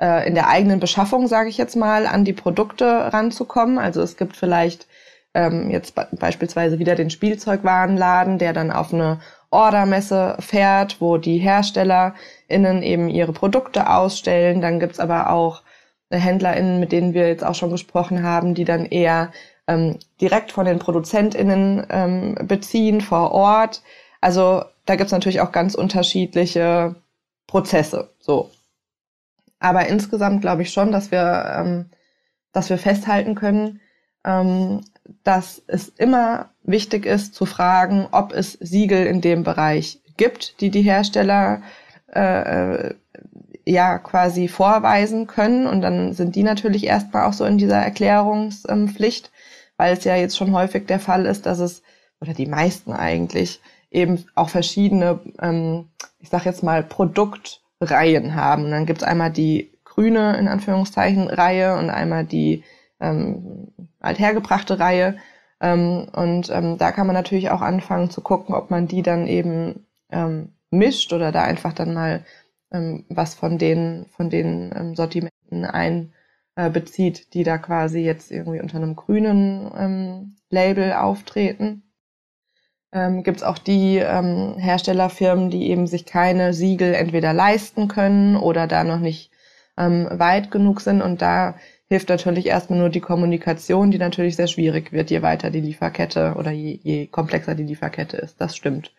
äh, 0.00 0.26
in 0.28 0.34
der 0.34 0.48
eigenen 0.48 0.78
Beschaffung, 0.78 1.26
sage 1.26 1.48
ich 1.48 1.58
jetzt 1.58 1.76
mal, 1.76 2.06
an 2.06 2.24
die 2.24 2.32
Produkte 2.32 3.12
ranzukommen. 3.12 3.78
Also 3.78 4.00
es 4.00 4.16
gibt 4.16 4.36
vielleicht 4.36 4.86
ähm, 5.34 5.70
jetzt 5.70 5.94
beispielsweise 6.12 6.78
wieder 6.78 6.94
den 6.94 7.10
Spielzeugwarenladen, 7.10 8.38
der 8.38 8.52
dann 8.52 8.70
auf 8.70 8.94
eine 8.94 9.20
Ordermesse 9.50 10.36
fährt, 10.40 11.00
wo 11.00 11.16
die 11.16 11.38
HerstellerInnen 11.38 12.82
eben 12.82 13.08
ihre 13.08 13.32
Produkte 13.32 13.90
ausstellen. 13.90 14.60
Dann 14.60 14.78
gibt's 14.78 15.00
aber 15.00 15.30
auch 15.30 15.62
HändlerInnen, 16.10 16.80
mit 16.80 16.92
denen 16.92 17.14
wir 17.14 17.28
jetzt 17.28 17.44
auch 17.44 17.54
schon 17.54 17.70
gesprochen 17.70 18.22
haben, 18.22 18.54
die 18.54 18.64
dann 18.64 18.86
eher 18.86 19.32
ähm, 19.66 19.98
direkt 20.20 20.52
von 20.52 20.64
den 20.64 20.78
ProduzentInnen 20.78 21.86
ähm, 21.90 22.34
beziehen 22.42 23.00
vor 23.00 23.32
Ort. 23.32 23.82
Also 24.20 24.64
da 24.86 24.96
gibt's 24.96 25.12
natürlich 25.12 25.40
auch 25.40 25.52
ganz 25.52 25.74
unterschiedliche 25.74 26.96
Prozesse. 27.46 28.10
So. 28.18 28.50
Aber 29.60 29.86
insgesamt 29.86 30.40
glaube 30.40 30.62
ich 30.62 30.70
schon, 30.70 30.92
dass 30.92 31.10
wir, 31.10 31.54
ähm, 31.56 31.90
dass 32.52 32.70
wir 32.70 32.78
festhalten 32.78 33.34
können, 33.34 33.80
ähm, 34.24 34.80
dass 35.24 35.62
es 35.66 35.88
immer 35.88 36.50
wichtig 36.62 37.06
ist 37.06 37.34
zu 37.34 37.46
fragen, 37.46 38.08
ob 38.12 38.32
es 38.32 38.52
Siegel 38.52 39.06
in 39.06 39.20
dem 39.20 39.42
Bereich 39.42 40.00
gibt, 40.16 40.60
die 40.60 40.70
die 40.70 40.82
Hersteller 40.82 41.62
äh, 42.12 42.94
ja 43.68 43.98
quasi 43.98 44.48
vorweisen 44.48 45.26
können. 45.26 45.66
Und 45.66 45.82
dann 45.82 46.12
sind 46.14 46.34
die 46.36 46.42
natürlich 46.42 46.84
erstmal 46.84 47.26
auch 47.26 47.32
so 47.32 47.44
in 47.44 47.58
dieser 47.58 47.78
Erklärungspflicht, 47.78 49.30
weil 49.76 49.92
es 49.92 50.04
ja 50.04 50.16
jetzt 50.16 50.36
schon 50.36 50.52
häufig 50.52 50.86
der 50.86 51.00
Fall 51.00 51.26
ist, 51.26 51.46
dass 51.46 51.58
es, 51.58 51.82
oder 52.20 52.34
die 52.34 52.46
meisten 52.46 52.92
eigentlich, 52.92 53.60
eben 53.90 54.24
auch 54.34 54.48
verschiedene, 54.48 55.20
ähm, 55.40 55.88
ich 56.18 56.28
sag 56.28 56.44
jetzt 56.44 56.62
mal, 56.62 56.82
Produktreihen 56.82 58.34
haben. 58.34 58.64
Und 58.64 58.70
dann 58.70 58.86
gibt's 58.86 59.04
einmal 59.04 59.30
die 59.30 59.72
grüne, 59.84 60.36
in 60.36 60.48
Anführungszeichen, 60.48 61.28
Reihe 61.28 61.76
und 61.76 61.90
einmal 61.90 62.24
die 62.24 62.64
ähm, 63.00 63.68
althergebrachte 64.00 64.78
Reihe. 64.78 65.16
Ähm, 65.60 66.08
und 66.12 66.50
ähm, 66.50 66.78
da 66.78 66.92
kann 66.92 67.06
man 67.06 67.14
natürlich 67.14 67.50
auch 67.50 67.62
anfangen 67.62 68.10
zu 68.10 68.20
gucken, 68.20 68.54
ob 68.54 68.70
man 68.70 68.86
die 68.86 69.02
dann 69.02 69.26
eben 69.26 69.86
ähm, 70.10 70.52
mischt 70.70 71.12
oder 71.12 71.32
da 71.32 71.42
einfach 71.42 71.72
dann 71.72 71.94
mal 71.94 72.24
ähm, 72.72 73.04
was 73.08 73.34
von 73.34 73.58
den, 73.58 74.06
von 74.10 74.30
den 74.30 74.72
ähm, 74.74 74.94
Sortimenten 74.94 75.64
einbezieht, 75.64 77.20
äh, 77.20 77.24
die 77.32 77.44
da 77.44 77.58
quasi 77.58 78.00
jetzt 78.00 78.30
irgendwie 78.30 78.60
unter 78.60 78.76
einem 78.76 78.96
grünen 78.96 79.70
ähm, 79.76 80.36
Label 80.50 80.92
auftreten. 80.92 81.82
Ähm, 82.92 83.22
Gibt 83.22 83.38
es 83.38 83.42
auch 83.42 83.58
die 83.58 83.98
ähm, 83.98 84.56
Herstellerfirmen, 84.58 85.50
die 85.50 85.70
eben 85.70 85.86
sich 85.86 86.06
keine 86.06 86.54
Siegel 86.54 86.94
entweder 86.94 87.32
leisten 87.32 87.88
können 87.88 88.36
oder 88.36 88.66
da 88.66 88.84
noch 88.84 88.98
nicht 88.98 89.30
ähm, 89.76 90.08
weit 90.10 90.50
genug 90.50 90.80
sind. 90.80 91.02
Und 91.02 91.20
da 91.20 91.56
hilft 91.88 92.08
natürlich 92.08 92.46
erstmal 92.46 92.78
nur 92.78 92.88
die 92.90 93.00
Kommunikation, 93.00 93.90
die 93.90 93.98
natürlich 93.98 94.36
sehr 94.36 94.46
schwierig 94.46 94.92
wird, 94.92 95.10
je 95.10 95.22
weiter 95.22 95.50
die 95.50 95.60
Lieferkette 95.60 96.34
oder 96.36 96.50
je, 96.50 96.78
je 96.82 97.06
komplexer 97.06 97.54
die 97.54 97.64
Lieferkette 97.64 98.16
ist. 98.16 98.40
Das 98.40 98.56
stimmt. 98.56 98.92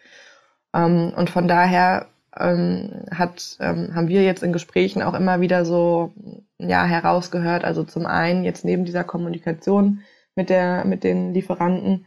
Ähm, 0.73 1.13
und 1.15 1.29
von 1.29 1.47
daher 1.47 2.07
ähm, 2.39 3.05
hat, 3.11 3.57
ähm, 3.59 3.93
haben 3.95 4.07
wir 4.07 4.23
jetzt 4.23 4.43
in 4.43 4.53
Gesprächen 4.53 5.01
auch 5.01 5.13
immer 5.13 5.41
wieder 5.41 5.65
so 5.65 6.13
ja, 6.57 6.85
herausgehört, 6.85 7.63
also 7.63 7.83
zum 7.83 8.05
einen 8.05 8.43
jetzt 8.43 8.65
neben 8.65 8.85
dieser 8.85 9.03
Kommunikation 9.03 10.01
mit, 10.35 10.49
der, 10.49 10.85
mit 10.85 11.03
den 11.03 11.33
Lieferanten 11.33 12.05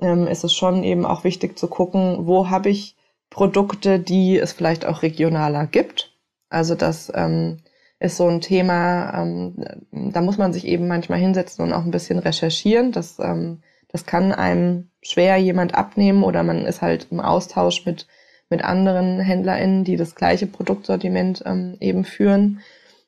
ähm, 0.00 0.26
ist 0.26 0.44
es 0.44 0.52
schon 0.52 0.84
eben 0.84 1.06
auch 1.06 1.24
wichtig 1.24 1.58
zu 1.58 1.68
gucken, 1.68 2.26
wo 2.26 2.50
habe 2.50 2.68
ich 2.70 2.96
Produkte, 3.30 3.98
die 3.98 4.38
es 4.38 4.52
vielleicht 4.52 4.86
auch 4.86 5.02
regionaler 5.02 5.66
gibt. 5.66 6.16
Also 6.50 6.74
das 6.74 7.10
ähm, 7.14 7.58
ist 7.98 8.16
so 8.16 8.28
ein 8.28 8.40
Thema, 8.40 9.22
ähm, 9.22 9.56
da 9.90 10.20
muss 10.20 10.38
man 10.38 10.52
sich 10.52 10.66
eben 10.66 10.86
manchmal 10.86 11.18
hinsetzen 11.18 11.64
und 11.64 11.72
auch 11.72 11.84
ein 11.84 11.90
bisschen 11.90 12.18
recherchieren. 12.18 12.92
Das, 12.92 13.18
ähm, 13.18 13.62
das 13.88 14.06
kann 14.06 14.32
einem 14.32 14.90
schwer 15.02 15.36
jemand 15.36 15.74
abnehmen 15.74 16.22
oder 16.22 16.42
man 16.42 16.66
ist 16.66 16.82
halt 16.82 17.08
im 17.10 17.20
Austausch 17.20 17.84
mit 17.86 18.06
mit 18.54 18.64
anderen 18.64 19.18
HändlerInnen, 19.18 19.82
die 19.82 19.96
das 19.96 20.14
gleiche 20.14 20.46
Produktsortiment 20.46 21.42
ähm, 21.44 21.76
eben 21.80 22.04
führen. 22.04 22.60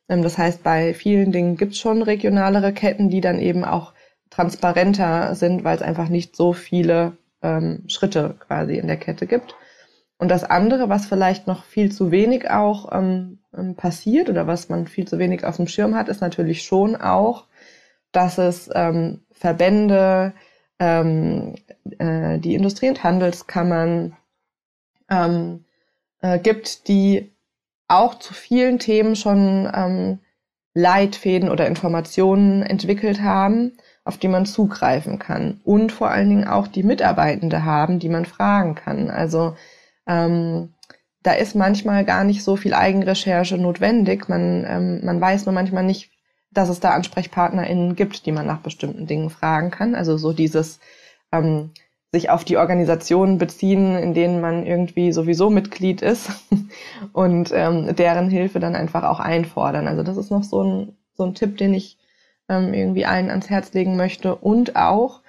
Ähm, 0.08 0.22
das 0.22 0.38
heißt, 0.38 0.64
bei 0.64 0.92
vielen 0.92 1.30
Dingen 1.30 1.56
gibt 1.56 1.74
es 1.74 1.78
schon 1.78 2.02
regionalere 2.02 2.72
Ketten, 2.72 3.10
die 3.10 3.20
dann 3.20 3.38
eben 3.38 3.64
auch 3.64 3.92
transparenter 4.30 5.36
sind, 5.36 5.62
weil 5.62 5.76
es 5.76 5.82
einfach 5.82 6.08
nicht 6.08 6.34
so 6.34 6.52
viele 6.52 7.16
ähm, 7.42 7.84
Schritte 7.86 8.34
quasi 8.40 8.76
in 8.76 8.88
der 8.88 8.96
Kette 8.96 9.28
gibt. 9.28 9.54
Und 10.18 10.32
das 10.32 10.42
andere, 10.42 10.88
was 10.88 11.06
vielleicht 11.06 11.46
noch 11.46 11.62
viel 11.62 11.92
zu 11.92 12.10
wenig 12.10 12.50
auch 12.50 12.90
ähm, 12.92 13.38
ähm 13.56 13.76
passiert 13.76 14.28
oder 14.28 14.48
was 14.48 14.68
man 14.68 14.88
viel 14.88 15.06
zu 15.06 15.20
wenig 15.20 15.44
auf 15.44 15.56
dem 15.56 15.68
Schirm 15.68 15.94
hat, 15.94 16.08
ist 16.08 16.22
natürlich 16.22 16.64
schon 16.64 16.96
auch, 16.96 17.44
dass 18.10 18.38
es 18.38 18.68
ähm, 18.74 19.20
Verbände, 19.30 20.32
ähm, 20.80 21.54
äh, 21.98 22.40
die 22.40 22.56
Industrie- 22.56 22.88
und 22.88 23.04
Handelskammern, 23.04 24.16
ähm, 25.10 25.64
äh, 26.20 26.38
gibt, 26.38 26.88
die 26.88 27.32
auch 27.88 28.18
zu 28.18 28.34
vielen 28.34 28.78
Themen 28.78 29.16
schon 29.16 29.70
ähm, 29.72 30.18
Leitfäden 30.74 31.48
oder 31.48 31.66
Informationen 31.66 32.62
entwickelt 32.62 33.22
haben, 33.22 33.72
auf 34.04 34.18
die 34.18 34.28
man 34.28 34.44
zugreifen 34.44 35.18
kann. 35.18 35.60
Und 35.64 35.90
vor 35.90 36.10
allen 36.10 36.28
Dingen 36.28 36.46
auch 36.46 36.66
die 36.66 36.82
Mitarbeitende 36.82 37.64
haben, 37.64 37.98
die 37.98 38.08
man 38.08 38.26
fragen 38.26 38.74
kann. 38.74 39.08
Also 39.08 39.56
ähm, 40.06 40.74
da 41.22 41.32
ist 41.32 41.54
manchmal 41.54 42.04
gar 42.04 42.24
nicht 42.24 42.44
so 42.44 42.56
viel 42.56 42.74
Eigenrecherche 42.74 43.56
notwendig. 43.56 44.28
Man, 44.28 44.64
ähm, 44.68 45.00
man 45.04 45.20
weiß 45.20 45.46
nur 45.46 45.54
manchmal 45.54 45.82
nicht, 45.82 46.10
dass 46.52 46.68
es 46.68 46.80
da 46.80 46.90
AnsprechpartnerInnen 46.90 47.96
gibt, 47.96 48.26
die 48.26 48.32
man 48.32 48.46
nach 48.46 48.60
bestimmten 48.60 49.06
Dingen 49.06 49.30
fragen 49.30 49.70
kann. 49.70 49.94
Also 49.94 50.16
so 50.16 50.32
dieses 50.32 50.78
ähm, 51.32 51.70
sich 52.16 52.30
auf 52.30 52.44
die 52.44 52.56
Organisationen 52.56 53.36
beziehen, 53.36 53.96
in 53.96 54.14
denen 54.14 54.40
man 54.40 54.64
irgendwie 54.64 55.12
sowieso 55.12 55.50
Mitglied 55.50 56.00
ist 56.00 56.30
und 57.12 57.50
ähm, 57.52 57.94
deren 57.94 58.30
Hilfe 58.30 58.58
dann 58.58 58.74
einfach 58.74 59.04
auch 59.04 59.20
einfordern. 59.20 59.86
Also 59.86 60.02
das 60.02 60.16
ist 60.16 60.30
noch 60.30 60.42
so 60.42 60.62
ein, 60.62 60.96
so 61.14 61.24
ein 61.24 61.34
Tipp, 61.34 61.58
den 61.58 61.74
ich 61.74 61.98
ähm, 62.48 62.72
irgendwie 62.72 63.04
allen 63.04 63.28
ans 63.28 63.50
Herz 63.50 63.74
legen 63.74 63.96
möchte. 63.96 64.34
Und 64.34 64.76
auch 64.76 65.20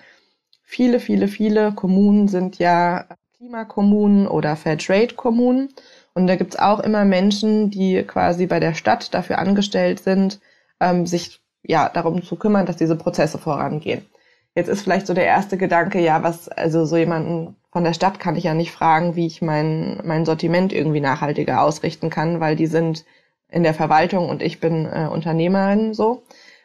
viele, 0.63 1.01
viele, 1.01 1.27
viele 1.27 1.73
Kommunen 1.73 2.29
sind 2.29 2.57
ja 2.57 3.05
Klimakommunen 3.35 4.27
oder 4.27 4.55
Fairtrade-Kommunen. 4.55 5.73
Und 6.13 6.27
da 6.27 6.37
gibt's 6.37 6.57
auch 6.57 6.79
immer 6.79 7.03
Menschen, 7.03 7.69
die 7.69 8.01
quasi 8.03 8.47
bei 8.47 8.61
der 8.61 8.73
Stadt 8.73 9.13
dafür 9.13 9.39
angestellt 9.39 9.99
sind, 9.99 10.39
ähm, 10.79 11.05
sich 11.05 11.41
ja 11.63 11.89
darum 11.89 12.23
zu 12.23 12.37
kümmern, 12.37 12.65
dass 12.65 12.77
diese 12.77 12.95
Prozesse 12.95 13.37
vorangehen. 13.37 14.05
Jetzt 14.57 14.69
ist 14.69 14.81
vielleicht 14.81 15.05
so 15.05 15.13
der 15.13 15.27
erste 15.27 15.55
Gedanke, 15.55 15.99
ja, 15.99 16.23
was, 16.23 16.49
also 16.49 16.83
so 16.83 16.97
jemanden 16.97 17.55
von 17.71 17.83
der 17.83 17.93
Stadt 17.93 18.19
kann 18.19 18.35
ich 18.35 18.45
ja 18.45 18.55
nicht 18.55 18.71
fragen, 18.71 19.15
wie 19.15 19.27
ich 19.27 19.43
mein, 19.43 20.01
mein 20.03 20.25
Sortiment 20.25 20.73
irgendwie 20.73 20.99
nachhaltiger 20.99 21.61
ausrichten 21.61 22.09
kann, 22.09 22.39
weil 22.39 22.55
die 22.55 22.65
sind 22.65 23.05
in 23.49 23.61
der 23.61 23.75
Verwaltung 23.75 24.27
und 24.27 24.41
ich 24.41 24.59
bin 24.59 24.87
äh, 24.87 25.09
Unternehmerin 25.13 25.93
so. 25.93 26.23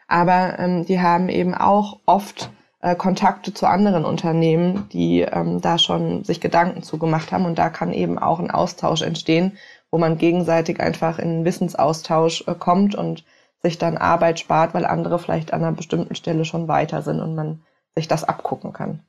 Aber 0.08 0.58
ähm, 0.58 0.86
die 0.86 1.02
haben 1.02 1.28
eben 1.28 1.54
auch 1.54 1.98
oft 2.06 2.50
äh, 2.80 2.94
Kontakte 2.94 3.52
zu 3.52 3.66
anderen 3.66 4.06
Unternehmen, 4.06 4.88
die 4.90 5.20
ähm, 5.20 5.60
da 5.60 5.76
schon 5.76 6.24
sich 6.24 6.40
Gedanken 6.40 6.82
zugemacht 6.82 7.30
haben. 7.30 7.44
Und 7.44 7.58
da 7.58 7.68
kann 7.68 7.92
eben 7.92 8.18
auch 8.18 8.40
ein 8.40 8.50
Austausch 8.50 9.02
entstehen, 9.02 9.58
wo 9.90 9.98
man 9.98 10.16
gegenseitig 10.16 10.80
einfach 10.80 11.18
in 11.18 11.28
einen 11.28 11.44
Wissensaustausch 11.44 12.44
äh, 12.46 12.54
kommt 12.54 12.94
und 12.94 13.22
sich 13.62 13.76
dann 13.76 13.98
Arbeit 13.98 14.40
spart, 14.40 14.72
weil 14.72 14.86
andere 14.86 15.18
vielleicht 15.18 15.52
an 15.52 15.62
einer 15.62 15.76
bestimmten 15.76 16.14
Stelle 16.14 16.46
schon 16.46 16.68
weiter 16.68 17.02
sind 17.02 17.20
und 17.20 17.34
man 17.34 17.60
sich 17.96 18.08
das 18.08 18.24
abgucken 18.24 18.72
kann. 18.72 19.00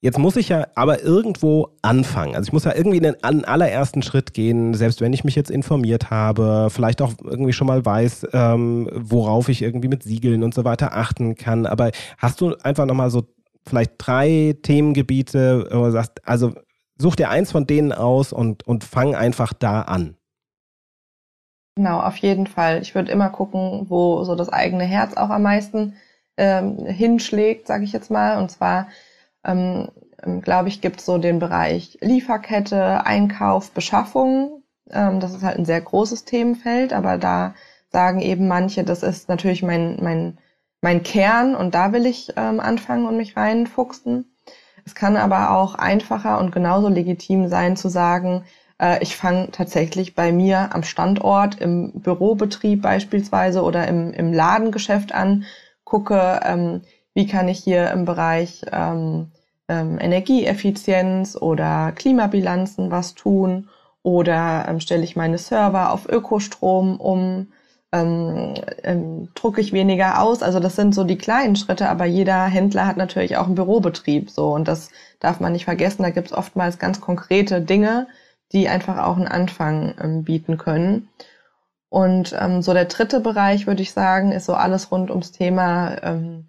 Jetzt 0.00 0.18
muss 0.18 0.36
ich 0.36 0.48
ja 0.48 0.66
aber 0.74 1.02
irgendwo 1.02 1.68
anfangen. 1.80 2.34
Also 2.34 2.48
ich 2.48 2.52
muss 2.52 2.64
ja 2.64 2.74
irgendwie 2.74 2.98
in 2.98 3.04
den 3.04 3.22
allerersten 3.22 4.02
Schritt 4.02 4.34
gehen, 4.34 4.74
selbst 4.74 5.00
wenn 5.00 5.12
ich 5.12 5.22
mich 5.22 5.36
jetzt 5.36 5.50
informiert 5.50 6.10
habe, 6.10 6.68
vielleicht 6.70 7.00
auch 7.00 7.12
irgendwie 7.22 7.52
schon 7.52 7.68
mal 7.68 7.84
weiß, 7.84 8.26
ähm, 8.32 8.90
worauf 8.92 9.48
ich 9.48 9.62
irgendwie 9.62 9.88
mit 9.88 10.02
Siegeln 10.02 10.42
und 10.42 10.54
so 10.54 10.64
weiter 10.64 10.96
achten 10.96 11.36
kann. 11.36 11.66
Aber 11.66 11.92
hast 12.18 12.40
du 12.40 12.56
einfach 12.56 12.84
nochmal 12.84 13.10
so 13.10 13.28
vielleicht 13.64 13.92
drei 13.98 14.56
Themengebiete, 14.62 15.68
wo 15.70 15.84
du 15.84 15.92
sagst, 15.92 16.20
also 16.26 16.52
such 16.98 17.14
dir 17.16 17.30
eins 17.30 17.52
von 17.52 17.66
denen 17.66 17.92
aus 17.92 18.32
und, 18.32 18.66
und 18.66 18.82
fang 18.82 19.14
einfach 19.14 19.52
da 19.52 19.82
an. 19.82 20.16
Genau, 21.76 22.00
auf 22.00 22.16
jeden 22.16 22.48
Fall. 22.48 22.82
Ich 22.82 22.94
würde 22.94 23.12
immer 23.12 23.30
gucken, 23.30 23.86
wo 23.88 24.24
so 24.24 24.34
das 24.34 24.48
eigene 24.48 24.84
Herz 24.84 25.16
auch 25.16 25.30
am 25.30 25.42
meisten 25.42 25.94
ähm, 26.36 26.86
hinschlägt, 26.86 27.66
sage 27.66 27.84
ich 27.84 27.92
jetzt 27.92 28.10
mal. 28.10 28.38
Und 28.38 28.50
zwar, 28.50 28.88
ähm, 29.44 29.88
ähm 30.22 30.40
glaube 30.40 30.68
ich, 30.68 30.80
gibt 30.80 31.00
es 31.00 31.06
so 31.06 31.18
den 31.18 31.38
Bereich 31.38 31.98
Lieferkette, 32.00 33.04
Einkauf, 33.06 33.70
Beschaffung. 33.72 34.62
Ähm, 34.90 35.20
das 35.20 35.34
ist 35.34 35.42
halt 35.42 35.58
ein 35.58 35.64
sehr 35.64 35.80
großes 35.80 36.24
Themenfeld, 36.24 36.92
aber 36.92 37.18
da 37.18 37.54
sagen 37.90 38.20
eben 38.20 38.48
manche, 38.48 38.84
das 38.84 39.02
ist 39.02 39.28
natürlich 39.28 39.62
mein, 39.62 39.98
mein, 40.02 40.38
mein 40.80 41.02
Kern 41.02 41.54
und 41.54 41.74
da 41.74 41.92
will 41.92 42.06
ich 42.06 42.32
ähm, 42.36 42.58
anfangen 42.60 43.06
und 43.06 43.16
mich 43.16 43.36
reinfuchsen. 43.36 44.26
Es 44.84 44.94
kann 44.94 45.16
aber 45.16 45.56
auch 45.56 45.74
einfacher 45.76 46.38
und 46.38 46.52
genauso 46.52 46.88
legitim 46.88 47.48
sein 47.48 47.76
zu 47.76 47.88
sagen, 47.88 48.44
äh, 48.80 49.02
ich 49.02 49.16
fange 49.16 49.50
tatsächlich 49.52 50.14
bei 50.14 50.32
mir 50.32 50.74
am 50.74 50.82
Standort, 50.82 51.60
im 51.60 51.92
Bürobetrieb 52.00 52.82
beispielsweise 52.82 53.62
oder 53.62 53.86
im, 53.86 54.12
im 54.12 54.32
Ladengeschäft 54.32 55.14
an 55.14 55.44
gucke, 55.84 56.40
ähm, 56.44 56.82
wie 57.14 57.26
kann 57.26 57.48
ich 57.48 57.58
hier 57.58 57.90
im 57.90 58.04
Bereich 58.04 58.62
ähm, 58.72 59.32
ähm, 59.68 59.98
Energieeffizienz 60.00 61.36
oder 61.36 61.92
Klimabilanzen 61.92 62.90
was 62.90 63.14
tun 63.14 63.68
oder 64.02 64.66
ähm, 64.68 64.80
stelle 64.80 65.04
ich 65.04 65.16
meine 65.16 65.38
Server 65.38 65.92
auf 65.92 66.08
Ökostrom 66.08 66.98
um, 66.98 67.48
ähm, 67.92 68.54
ähm, 68.82 69.28
drucke 69.34 69.60
ich 69.60 69.72
weniger 69.72 70.20
aus. 70.22 70.42
Also 70.42 70.60
das 70.60 70.76
sind 70.76 70.94
so 70.94 71.04
die 71.04 71.18
kleinen 71.18 71.56
Schritte, 71.56 71.88
aber 71.88 72.04
jeder 72.04 72.44
Händler 72.46 72.86
hat 72.86 72.96
natürlich 72.96 73.36
auch 73.36 73.46
einen 73.46 73.54
Bürobetrieb 73.54 74.30
so 74.30 74.52
und 74.52 74.66
das 74.68 74.90
darf 75.20 75.40
man 75.40 75.52
nicht 75.52 75.64
vergessen. 75.64 76.02
Da 76.02 76.10
gibt 76.10 76.28
es 76.28 76.36
oftmals 76.36 76.78
ganz 76.78 77.00
konkrete 77.00 77.60
Dinge, 77.60 78.08
die 78.52 78.68
einfach 78.68 78.98
auch 78.98 79.16
einen 79.16 79.28
Anfang 79.28 79.94
ähm, 80.02 80.24
bieten 80.24 80.58
können. 80.58 81.08
Und 81.92 82.34
ähm, 82.40 82.62
so 82.62 82.72
der 82.72 82.86
dritte 82.86 83.20
Bereich, 83.20 83.66
würde 83.66 83.82
ich 83.82 83.92
sagen, 83.92 84.32
ist 84.32 84.46
so 84.46 84.54
alles 84.54 84.90
rund 84.90 85.10
ums 85.10 85.30
Thema 85.30 86.02
ähm, 86.02 86.46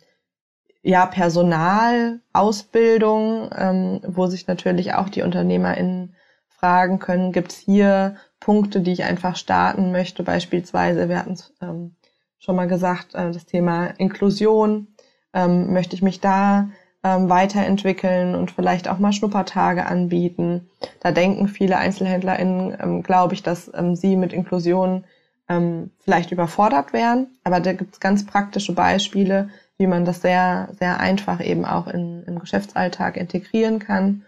ja, 0.82 1.06
Personal, 1.06 2.22
Ausbildung, 2.32 3.50
ähm, 3.54 4.00
wo 4.08 4.28
sich 4.28 4.48
natürlich 4.48 4.94
auch 4.94 5.10
die 5.10 5.22
UnternehmerInnen 5.22 6.16
fragen 6.48 7.00
können, 7.00 7.34
gibt 7.34 7.52
es 7.52 7.58
hier 7.58 8.16
Punkte, 8.40 8.80
die 8.80 8.94
ich 8.94 9.04
einfach 9.04 9.36
starten 9.36 9.92
möchte, 9.92 10.24
beispielsweise, 10.24 11.10
wir 11.10 11.20
hatten 11.20 11.34
es 11.34 11.54
ähm, 11.62 11.98
schon 12.40 12.56
mal 12.56 12.70
gesagt, 12.70 13.14
äh, 13.14 13.30
das 13.34 13.46
Thema 13.46 13.88
Inklusion, 13.98 14.96
ähm, 15.34 15.74
möchte 15.74 15.94
ich 15.94 16.02
mich 16.02 16.22
da 16.22 16.70
ähm, 17.04 17.28
weiterentwickeln 17.28 18.34
und 18.34 18.50
vielleicht 18.50 18.88
auch 18.88 18.98
mal 18.98 19.12
Schnuppertage 19.12 19.88
anbieten. 19.88 20.70
Da 21.02 21.12
denken 21.12 21.50
viele 21.50 21.76
EinzelhändlerInnen, 21.80 22.78
ähm, 22.80 23.04
glaube 23.04 23.34
ich, 23.34 23.44
dass 23.44 23.70
ähm, 23.76 23.98
sie 23.98 24.16
mit 24.16 24.32
Inklusion 24.32 25.04
ähm, 25.50 25.92
vielleicht 26.00 26.32
überfordert 26.32 26.94
wären. 26.94 27.28
Aber 27.44 27.60
da 27.60 27.74
gibt 27.74 27.94
es 27.94 28.00
ganz 28.00 28.26
praktische 28.26 28.74
Beispiele, 28.74 29.50
wie 29.78 29.88
man 29.88 30.06
das 30.06 30.22
sehr, 30.22 30.70
sehr 30.80 31.00
einfach 31.00 31.44
eben 31.44 31.66
auch 31.66 31.88
in, 31.88 32.24
im 32.24 32.40
Geschäftsalltag 32.40 33.18
integrieren 33.18 33.80
kann. 33.80 34.26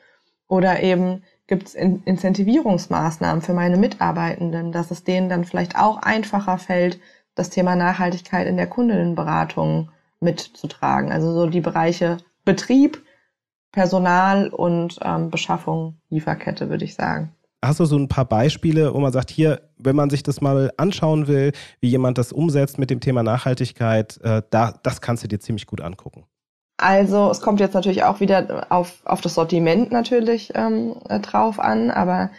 Oder 0.47 0.83
eben 0.83 1.23
gibt 1.47 1.67
es 1.67 1.75
in 1.75 2.03
Incentivierungsmaßnahmen 2.03 3.41
für 3.41 3.53
meine 3.53 3.77
Mitarbeitenden, 3.77 4.71
dass 4.71 4.91
es 4.91 5.03
denen 5.03 5.29
dann 5.29 5.45
vielleicht 5.45 5.77
auch 5.77 5.97
einfacher 5.97 6.57
fällt, 6.57 6.99
das 7.35 7.49
Thema 7.49 7.75
Nachhaltigkeit 7.75 8.47
in 8.47 8.57
der 8.57 8.67
Kundinnenberatung 8.67 9.91
mitzutragen. 10.19 11.11
Also 11.11 11.33
so 11.33 11.47
die 11.47 11.61
Bereiche 11.61 12.17
Betrieb, 12.45 13.03
Personal 13.71 14.49
und 14.49 14.99
ähm, 15.03 15.29
Beschaffung, 15.29 15.97
Lieferkette, 16.09 16.69
würde 16.69 16.85
ich 16.85 16.95
sagen. 16.95 17.34
Hast 17.67 17.79
du 17.79 17.85
so 17.85 17.97
ein 17.97 18.07
paar 18.07 18.25
Beispiele, 18.25 18.93
wo 18.93 18.99
man 18.99 19.11
sagt, 19.11 19.29
hier, 19.29 19.61
wenn 19.77 19.95
man 19.95 20.09
sich 20.09 20.23
das 20.23 20.41
mal 20.41 20.71
anschauen 20.77 21.27
will, 21.27 21.51
wie 21.79 21.89
jemand 21.89 22.17
das 22.17 22.31
umsetzt 22.31 22.77
mit 22.77 22.89
dem 22.89 22.99
Thema 22.99 23.23
Nachhaltigkeit, 23.23 24.19
äh, 24.23 24.41
da, 24.49 24.73
das 24.83 25.01
kannst 25.01 25.23
du 25.23 25.27
dir 25.27 25.39
ziemlich 25.39 25.65
gut 25.65 25.81
angucken. 25.81 26.25
Also 26.77 27.29
es 27.29 27.41
kommt 27.41 27.59
jetzt 27.59 27.73
natürlich 27.73 28.03
auch 28.03 28.19
wieder 28.19 28.67
auf, 28.69 29.01
auf 29.05 29.21
das 29.21 29.35
Sortiment 29.35 29.91
natürlich 29.91 30.51
ähm, 30.55 30.95
drauf 31.21 31.59
an, 31.59 31.89
aber 31.89 32.31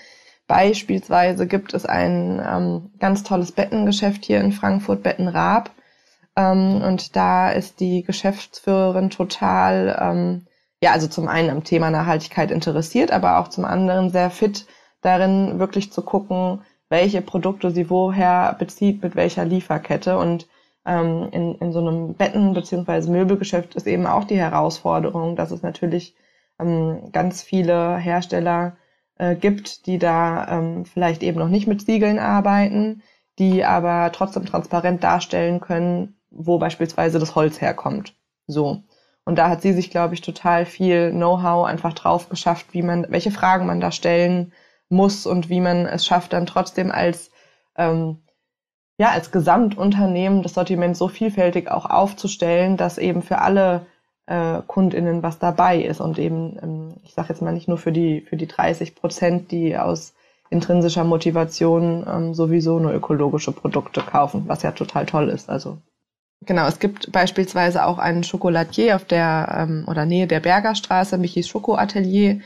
beispielsweise 0.46 1.46
gibt 1.46 1.72
es 1.74 1.86
ein 1.86 2.42
ähm, 2.46 2.90
ganz 2.98 3.22
tolles 3.22 3.52
Bettengeschäft 3.52 4.24
hier 4.24 4.40
in 4.40 4.52
Frankfurt, 4.52 5.02
Bettenraab. 5.02 5.70
Ähm, 6.36 6.82
und 6.82 7.16
da 7.16 7.50
ist 7.50 7.80
die 7.80 8.02
Geschäftsführerin 8.02 9.08
total, 9.08 9.96
ähm, 10.00 10.46
ja, 10.82 10.92
also 10.92 11.08
zum 11.08 11.28
einen 11.28 11.48
am 11.48 11.64
Thema 11.64 11.90
Nachhaltigkeit 11.90 12.50
interessiert, 12.50 13.10
aber 13.10 13.38
auch 13.38 13.48
zum 13.48 13.64
anderen 13.64 14.10
sehr 14.10 14.30
fit 14.30 14.66
darin, 15.06 15.58
wirklich 15.58 15.92
zu 15.92 16.02
gucken, 16.02 16.60
welche 16.88 17.22
Produkte 17.22 17.70
sie 17.70 17.90
woher 17.90 18.56
bezieht, 18.58 19.02
mit 19.02 19.16
welcher 19.16 19.44
Lieferkette. 19.44 20.18
Und 20.18 20.46
ähm, 20.84 21.28
in, 21.32 21.54
in 21.56 21.72
so 21.72 21.80
einem 21.80 22.14
Betten- 22.14 22.54
bzw. 22.54 23.10
Möbelgeschäft 23.10 23.74
ist 23.74 23.86
eben 23.86 24.06
auch 24.06 24.24
die 24.24 24.38
Herausforderung, 24.38 25.36
dass 25.36 25.50
es 25.50 25.62
natürlich 25.62 26.14
ähm, 26.60 27.10
ganz 27.12 27.42
viele 27.42 27.96
Hersteller 27.96 28.76
äh, 29.18 29.34
gibt, 29.34 29.86
die 29.86 29.98
da 29.98 30.46
ähm, 30.48 30.84
vielleicht 30.84 31.22
eben 31.22 31.38
noch 31.38 31.48
nicht 31.48 31.66
mit 31.66 31.82
Siegeln 31.82 32.18
arbeiten, 32.18 33.02
die 33.38 33.64
aber 33.64 34.12
trotzdem 34.12 34.46
transparent 34.46 35.02
darstellen 35.02 35.60
können, 35.60 36.16
wo 36.30 36.58
beispielsweise 36.58 37.18
das 37.18 37.34
Holz 37.34 37.60
herkommt. 37.60 38.14
So. 38.46 38.82
Und 39.24 39.38
da 39.38 39.50
hat 39.50 39.60
sie 39.60 39.72
sich, 39.72 39.90
glaube 39.90 40.14
ich, 40.14 40.20
total 40.20 40.66
viel 40.66 41.10
Know-how 41.10 41.66
einfach 41.66 41.94
drauf 41.94 42.28
geschafft, 42.28 42.66
wie 42.70 42.82
man, 42.82 43.06
welche 43.08 43.32
Fragen 43.32 43.66
man 43.66 43.80
da 43.80 43.90
stellen 43.90 44.52
muss 44.88 45.26
und 45.26 45.48
wie 45.48 45.60
man 45.60 45.86
es 45.86 46.06
schafft, 46.06 46.32
dann 46.32 46.46
trotzdem 46.46 46.90
als 46.90 47.30
ähm, 47.76 48.18
ja 48.98 49.10
als 49.10 49.30
Gesamtunternehmen 49.32 50.42
das 50.42 50.54
Sortiment 50.54 50.96
so 50.96 51.08
vielfältig 51.08 51.70
auch 51.70 51.86
aufzustellen, 51.86 52.76
dass 52.76 52.98
eben 52.98 53.22
für 53.22 53.38
alle 53.38 53.86
äh, 54.26 54.60
KundInnen 54.66 55.22
was 55.22 55.38
dabei 55.38 55.82
ist 55.82 56.00
und 56.00 56.18
eben, 56.18 56.58
ähm, 56.62 56.94
ich 57.04 57.14
sage 57.14 57.28
jetzt 57.30 57.42
mal 57.42 57.52
nicht 57.52 57.68
nur 57.68 57.78
für 57.78 57.92
die 57.92 58.22
für 58.22 58.36
die 58.36 58.48
30 58.48 58.94
Prozent, 58.94 59.50
die 59.50 59.76
aus 59.76 60.14
intrinsischer 60.50 61.04
Motivation 61.04 62.06
ähm, 62.08 62.34
sowieso 62.34 62.78
nur 62.78 62.92
ökologische 62.92 63.52
Produkte 63.52 64.00
kaufen, 64.00 64.44
was 64.46 64.62
ja 64.62 64.72
total 64.72 65.06
toll 65.06 65.28
ist. 65.28 65.50
Also 65.50 65.78
Genau, 66.44 66.66
es 66.66 66.78
gibt 66.78 67.10
beispielsweise 67.12 67.86
auch 67.86 67.98
einen 67.98 68.22
Schokolatier 68.22 68.96
auf 68.96 69.04
der 69.04 69.48
ähm, 69.58 69.84
oder 69.88 70.04
Nähe 70.04 70.26
der 70.26 70.40
Bergerstraße, 70.40 71.16
Michis 71.18 71.48
Schokoatelier, 71.48 72.40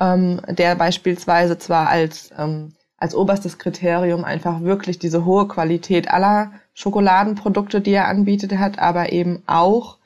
ähm, 0.00 0.40
der 0.48 0.74
beispielsweise 0.74 1.58
zwar 1.58 1.88
als, 1.88 2.30
ähm, 2.36 2.74
als 2.96 3.14
oberstes 3.14 3.58
Kriterium 3.58 4.24
einfach 4.24 4.62
wirklich 4.62 4.98
diese 4.98 5.24
hohe 5.24 5.46
Qualität 5.46 6.10
aller 6.10 6.52
Schokoladenprodukte, 6.74 7.80
die 7.80 7.92
er 7.92 8.08
anbietet, 8.08 8.56
hat, 8.56 8.78
aber 8.78 9.12
eben 9.12 9.42
auch 9.46 9.98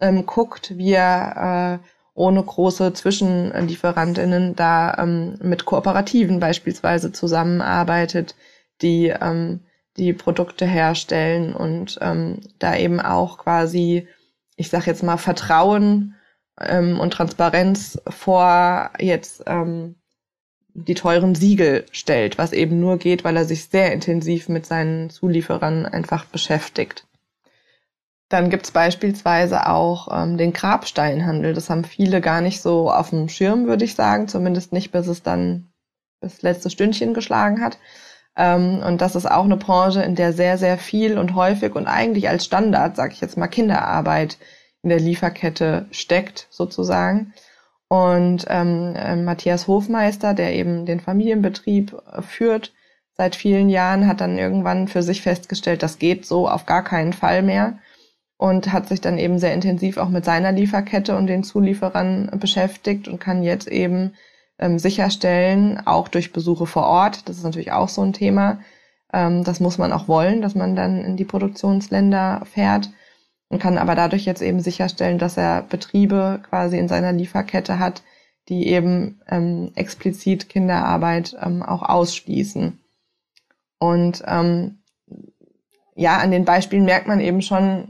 ähm, 0.00 0.26
guckt, 0.26 0.76
wie 0.76 0.92
er 0.92 1.80
äh, 1.82 1.88
ohne 2.14 2.42
große 2.42 2.92
Zwischenlieferantinnen 2.92 4.56
da 4.56 4.96
ähm, 4.98 5.36
mit 5.42 5.64
Kooperativen 5.64 6.40
beispielsweise 6.40 7.12
zusammenarbeitet, 7.12 8.34
die 8.82 9.08
ähm, 9.08 9.60
die 9.96 10.12
Produkte 10.12 10.66
herstellen 10.66 11.54
und 11.54 11.98
ähm, 12.00 12.40
da 12.58 12.76
eben 12.76 13.00
auch 13.00 13.38
quasi, 13.38 14.08
ich 14.56 14.68
sage 14.68 14.86
jetzt 14.86 15.02
mal, 15.02 15.18
Vertrauen 15.18 16.14
ähm, 16.60 17.00
und 17.00 17.12
Transparenz 17.12 18.00
vor 18.08 18.90
jetzt 18.98 19.42
ähm, 19.46 19.96
die 20.74 20.94
teuren 20.94 21.34
Siegel 21.34 21.86
stellt, 21.92 22.36
was 22.36 22.52
eben 22.52 22.80
nur 22.80 22.98
geht, 22.98 23.24
weil 23.24 23.36
er 23.36 23.44
sich 23.44 23.66
sehr 23.66 23.92
intensiv 23.92 24.48
mit 24.48 24.66
seinen 24.66 25.08
Zulieferern 25.08 25.86
einfach 25.86 26.24
beschäftigt. 26.24 27.06
Dann 28.28 28.50
gibt's 28.50 28.72
beispielsweise 28.72 29.68
auch 29.68 30.08
ähm, 30.10 30.36
den 30.36 30.52
Grabsteinhandel. 30.52 31.54
Das 31.54 31.70
haben 31.70 31.84
viele 31.84 32.20
gar 32.20 32.40
nicht 32.40 32.60
so 32.60 32.90
auf 32.90 33.10
dem 33.10 33.28
Schirm, 33.28 33.66
würde 33.66 33.84
ich 33.84 33.94
sagen, 33.94 34.26
zumindest 34.26 34.72
nicht, 34.72 34.90
bis 34.90 35.06
es 35.06 35.22
dann 35.22 35.68
das 36.20 36.42
letzte 36.42 36.70
Stündchen 36.70 37.14
geschlagen 37.14 37.62
hat. 37.62 37.78
Ähm, 38.36 38.82
und 38.84 39.00
das 39.00 39.14
ist 39.14 39.30
auch 39.30 39.44
eine 39.44 39.56
Branche, 39.56 40.02
in 40.02 40.16
der 40.16 40.32
sehr, 40.32 40.58
sehr 40.58 40.78
viel 40.78 41.18
und 41.18 41.36
häufig 41.36 41.76
und 41.76 41.86
eigentlich 41.86 42.28
als 42.28 42.44
Standard, 42.44 42.96
sage 42.96 43.12
ich 43.12 43.20
jetzt 43.20 43.36
mal, 43.36 43.46
Kinderarbeit 43.46 44.38
in 44.84 44.90
der 44.90 45.00
Lieferkette 45.00 45.86
steckt, 45.90 46.46
sozusagen. 46.50 47.32
Und 47.88 48.44
ähm, 48.48 48.94
äh, 48.96 49.16
Matthias 49.16 49.66
Hofmeister, 49.66 50.34
der 50.34 50.54
eben 50.54 50.86
den 50.86 51.00
Familienbetrieb 51.00 51.94
äh, 52.12 52.22
führt 52.22 52.72
seit 53.16 53.36
vielen 53.36 53.68
Jahren, 53.68 54.06
hat 54.06 54.20
dann 54.20 54.38
irgendwann 54.38 54.88
für 54.88 55.02
sich 55.02 55.22
festgestellt, 55.22 55.82
das 55.82 55.98
geht 55.98 56.26
so 56.26 56.48
auf 56.48 56.66
gar 56.66 56.82
keinen 56.82 57.12
Fall 57.12 57.42
mehr 57.42 57.78
und 58.36 58.72
hat 58.72 58.88
sich 58.88 59.00
dann 59.00 59.18
eben 59.18 59.38
sehr 59.38 59.54
intensiv 59.54 59.96
auch 59.96 60.08
mit 60.08 60.24
seiner 60.24 60.52
Lieferkette 60.52 61.16
und 61.16 61.28
den 61.28 61.44
Zulieferern 61.44 62.30
beschäftigt 62.38 63.06
und 63.08 63.20
kann 63.20 63.42
jetzt 63.42 63.68
eben 63.68 64.14
ähm, 64.58 64.78
sicherstellen, 64.78 65.80
auch 65.86 66.08
durch 66.08 66.32
Besuche 66.32 66.66
vor 66.66 66.84
Ort. 66.84 67.28
Das 67.28 67.36
ist 67.36 67.44
natürlich 67.44 67.72
auch 67.72 67.88
so 67.88 68.02
ein 68.02 68.12
Thema. 68.12 68.58
Ähm, 69.12 69.44
das 69.44 69.60
muss 69.60 69.78
man 69.78 69.92
auch 69.92 70.08
wollen, 70.08 70.42
dass 70.42 70.54
man 70.54 70.74
dann 70.74 71.04
in 71.04 71.16
die 71.16 71.24
Produktionsländer 71.24 72.42
fährt 72.44 72.90
und 73.48 73.60
kann 73.60 73.78
aber 73.78 73.94
dadurch 73.94 74.24
jetzt 74.24 74.42
eben 74.42 74.60
sicherstellen, 74.60 75.18
dass 75.18 75.36
er 75.36 75.62
Betriebe 75.62 76.40
quasi 76.48 76.78
in 76.78 76.88
seiner 76.88 77.12
Lieferkette 77.12 77.78
hat, 77.78 78.02
die 78.48 78.68
eben 78.68 79.20
ähm, 79.28 79.72
explizit 79.74 80.48
Kinderarbeit 80.48 81.36
ähm, 81.40 81.62
auch 81.62 81.82
ausschließen. 81.82 82.78
Und 83.78 84.22
ähm, 84.26 84.78
ja, 85.94 86.18
an 86.18 86.30
den 86.30 86.44
Beispielen 86.44 86.84
merkt 86.84 87.06
man 87.06 87.20
eben 87.20 87.42
schon, 87.42 87.88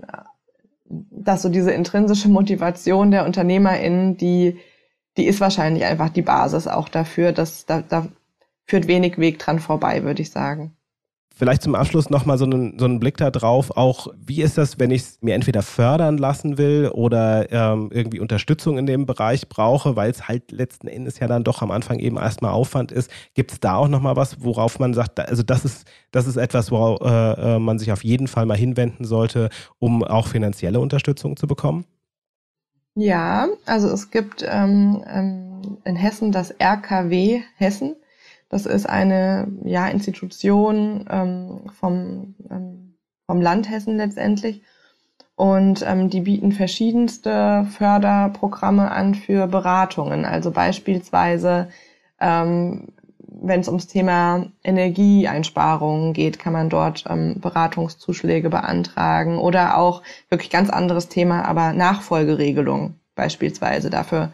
dass 0.85 1.43
so 1.43 1.49
diese 1.49 1.73
intrinsische 1.73 2.29
Motivation 2.29 3.11
der 3.11 3.25
UnternehmerInnen, 3.25 4.17
die 4.17 4.59
die 5.17 5.27
ist 5.27 5.41
wahrscheinlich 5.41 5.85
einfach 5.85 6.09
die 6.09 6.23
Basis 6.23 6.67
auch 6.67 6.89
dafür, 6.89 7.33
dass 7.33 7.67
da, 7.67 7.83
da 7.83 8.09
führt 8.65 8.87
wenig 8.89 9.19
Weg 9.19 9.39
dran 9.39 9.61
vorbei, 9.61 10.03
würde 10.03 10.23
ich 10.23 10.31
sagen. 10.31 10.77
Vielleicht 11.37 11.63
zum 11.63 11.75
Abschluss 11.75 12.11
nochmal 12.11 12.39
so 12.39 12.45
einen, 12.45 12.79
so 12.79 12.85
einen 12.85 13.01
Blick 13.01 13.17
da 13.17 13.33
drauf, 13.33 13.77
auch 13.77 14.07
wie 14.17 14.41
ist 14.41 14.57
das, 14.57 14.79
wenn 14.79 14.93
ich 14.93 15.03
es 15.03 15.19
mir 15.21 15.35
entweder 15.35 15.63
fördern 15.63 16.17
lassen 16.17 16.59
will 16.59 16.91
oder 16.93 17.51
ähm, 17.51 17.91
irgendwie 17.93 18.21
Unterstützung 18.21 18.79
in 18.79 18.87
dem 18.87 19.05
Bereich 19.05 19.49
brauche, 19.49 19.97
weil 19.97 20.13
es 20.13 20.29
halt 20.29 20.53
letzten 20.53 20.87
Endes 20.87 21.19
ja 21.19 21.27
dann 21.27 21.43
doch 21.43 21.61
am 21.61 21.73
Anfang 21.73 21.99
eben 21.99 22.19
erstmal 22.19 22.53
Aufwand 22.53 22.93
ist. 22.93 23.11
Gibt 23.35 23.51
es 23.51 23.59
da 23.59 23.75
auch 23.75 23.89
nochmal 23.89 24.15
was, 24.15 24.45
worauf 24.45 24.79
man 24.79 24.95
sagt, 24.95 25.19
also 25.19 25.43
das 25.43 25.65
ist, 25.65 25.89
das 26.13 26.29
ist 26.29 26.37
etwas, 26.37 26.71
worauf 26.71 27.01
äh, 27.01 27.57
äh, 27.57 27.59
man 27.59 27.81
sich 27.81 27.91
auf 27.91 28.05
jeden 28.05 28.29
Fall 28.29 28.47
mal 28.47 28.57
hinwenden 28.57 29.05
sollte, 29.05 29.49
um 29.81 30.05
auch 30.05 30.29
finanzielle 30.29 30.79
Unterstützung 30.79 31.37
zu 31.37 31.49
bekommen? 31.49 31.85
Ja, 32.95 33.49
also 33.67 33.89
es 33.89 34.13
gibt 34.13 34.45
ähm, 34.49 35.03
ähm 35.09 35.55
in 35.85 35.97
Hessen 35.97 36.31
das 36.31 36.51
RKW 36.61 37.43
Hessen. 37.57 37.97
Das 38.55 38.67
ist 38.67 38.89
eine 38.89 39.49
ja, 39.65 39.89
Institution 39.89 41.07
ähm, 41.11 41.63
vom, 41.77 42.37
ähm, 42.49 42.95
vom 43.27 43.43
Land 43.43 43.69
Hessen 43.69 43.97
letztendlich. 43.97 44.63
Und 45.35 45.85
ähm, 45.85 46.09
die 46.09 46.21
bieten 46.21 46.53
verschiedenste 46.53 47.67
Förderprogramme 47.77 48.93
an 48.93 49.17
für 49.17 49.49
Beratungen. 49.49 50.25
Also 50.25 50.53
beispielsweise 50.53 51.67
ähm, 52.21 52.93
wenn 53.19 53.59
es 53.59 53.67
ums 53.67 53.89
Thema 53.89 54.47
Energieeinsparungen 54.63 56.13
geht, 56.13 56.39
kann 56.39 56.53
man 56.53 56.69
dort 56.69 57.07
ähm, 57.11 57.41
Beratungszuschläge 57.41 58.51
beantragen 58.51 59.39
oder 59.39 59.77
auch 59.79 60.05
wirklich 60.29 60.51
ganz 60.51 60.71
anderes 60.71 61.09
Thema, 61.09 61.45
aber 61.45 61.73
Nachfolgeregelung 61.73 63.01
beispielsweise. 63.17 63.91
Dafür 63.91 64.33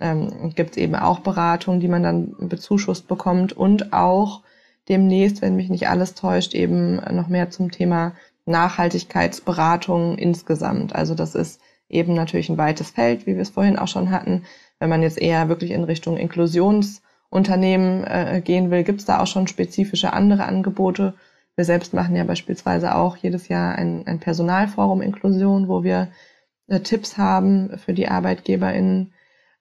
ähm, 0.00 0.52
gibt 0.54 0.72
es 0.72 0.76
eben 0.76 0.94
auch 0.94 1.20
Beratungen, 1.20 1.80
die 1.80 1.88
man 1.88 2.02
dann 2.02 2.34
bezuschusst 2.38 3.08
bekommt 3.08 3.52
und 3.52 3.92
auch 3.92 4.42
demnächst, 4.88 5.42
wenn 5.42 5.56
mich 5.56 5.68
nicht 5.68 5.88
alles 5.88 6.14
täuscht, 6.14 6.54
eben 6.54 6.96
noch 6.96 7.28
mehr 7.28 7.50
zum 7.50 7.70
Thema 7.70 8.12
Nachhaltigkeitsberatung 8.46 10.18
insgesamt. 10.18 10.94
Also 10.94 11.14
das 11.14 11.34
ist 11.34 11.60
eben 11.88 12.14
natürlich 12.14 12.48
ein 12.48 12.58
weites 12.58 12.90
Feld, 12.90 13.26
wie 13.26 13.34
wir 13.34 13.42
es 13.42 13.50
vorhin 13.50 13.78
auch 13.78 13.88
schon 13.88 14.10
hatten. 14.10 14.44
Wenn 14.78 14.88
man 14.88 15.02
jetzt 15.02 15.20
eher 15.20 15.48
wirklich 15.48 15.72
in 15.72 15.84
Richtung 15.84 16.16
Inklusionsunternehmen 16.16 18.04
äh, 18.04 18.42
gehen 18.44 18.70
will, 18.70 18.82
gibt 18.82 19.00
es 19.00 19.06
da 19.06 19.20
auch 19.20 19.26
schon 19.26 19.46
spezifische 19.46 20.12
andere 20.12 20.44
Angebote. 20.44 21.14
Wir 21.56 21.64
selbst 21.64 21.92
machen 21.92 22.16
ja 22.16 22.24
beispielsweise 22.24 22.94
auch 22.94 23.16
jedes 23.16 23.48
Jahr 23.48 23.74
ein, 23.74 24.06
ein 24.06 24.20
Personalforum 24.20 25.02
Inklusion, 25.02 25.68
wo 25.68 25.82
wir 25.82 26.08
äh, 26.68 26.80
Tipps 26.80 27.18
haben 27.18 27.76
für 27.78 27.92
die 27.92 28.08
ArbeitgeberInnen. 28.08 29.12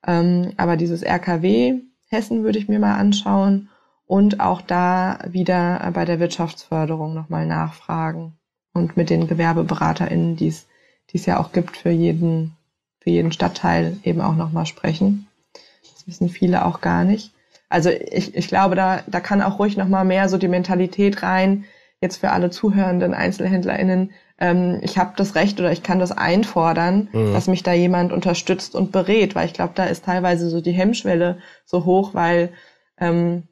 Ähm, 0.06 0.54
aber 0.58 0.78
dieses 0.78 1.04
RKW 1.04 1.82
Hessen 2.10 2.44
würde 2.44 2.58
ich 2.58 2.68
mir 2.68 2.80
mal 2.80 2.96
anschauen 2.96 3.70
und 4.06 4.40
auch 4.40 4.62
da 4.62 5.20
wieder 5.28 5.92
bei 5.94 6.06
der 6.06 6.20
Wirtschaftsförderung 6.20 7.14
nochmal 7.14 7.46
nachfragen 7.46 8.38
und 8.74 8.98
mit 8.98 9.12
den 9.12 9.28
GewerbeberaterInnen, 9.28 10.36
die 10.36 10.48
es 10.48 11.26
ja 11.26 11.40
auch 11.40 11.52
gibt 11.52 11.78
für 11.78 11.92
jeden, 11.92 12.56
für 13.00 13.12
jeden 13.12 13.32
Stadtteil 13.32 13.98
eben 14.04 14.22
auch 14.22 14.36
nochmal 14.36 14.66
sprechen. 14.66 15.28
Das 15.94 16.08
wissen 16.08 16.30
viele 16.30 16.66
auch 16.66 16.82
gar 16.82 17.04
nicht. 17.04 17.32
Also 17.70 17.92
ich, 17.92 18.36
ich 18.36 18.48
glaube, 18.48 18.76
da, 18.76 19.04
da 19.06 19.20
kann 19.20 19.44
auch 19.44 19.60
ruhig 19.60 19.78
nochmal 19.78 20.06
mehr 20.06 20.28
so 20.28 20.40
die 20.40 20.48
Mentalität 20.48 21.22
rein, 21.22 21.66
jetzt 22.02 22.18
für 22.18 22.32
alle 22.32 22.50
zuhörenden 22.50 23.14
EinzelhändlerInnen, 23.14 24.12
ähm, 24.40 24.80
ich 24.82 24.98
habe 24.98 25.14
das 25.16 25.36
Recht 25.36 25.60
oder 25.60 25.72
ich 25.72 25.84
kann 25.84 26.00
das 26.00 26.12
einfordern, 26.12 27.10
mhm. 27.12 27.34
dass 27.34 27.48
mich 27.48 27.64
da 27.64 27.74
jemand 27.74 28.12
unterstützt 28.14 28.76
und 28.76 28.92
berät, 28.92 29.36
weil 29.36 29.46
ich 29.46 29.54
glaube, 29.54 29.74
da 29.76 29.86
ist 29.86 30.06
teilweise 30.06 30.50
so 30.50 30.62
die 30.62 30.72
Hemmschwelle 30.72 31.38
so 31.66 31.86
hoch, 31.86 32.14
weil 32.14 32.52
ähm, 33.00 33.44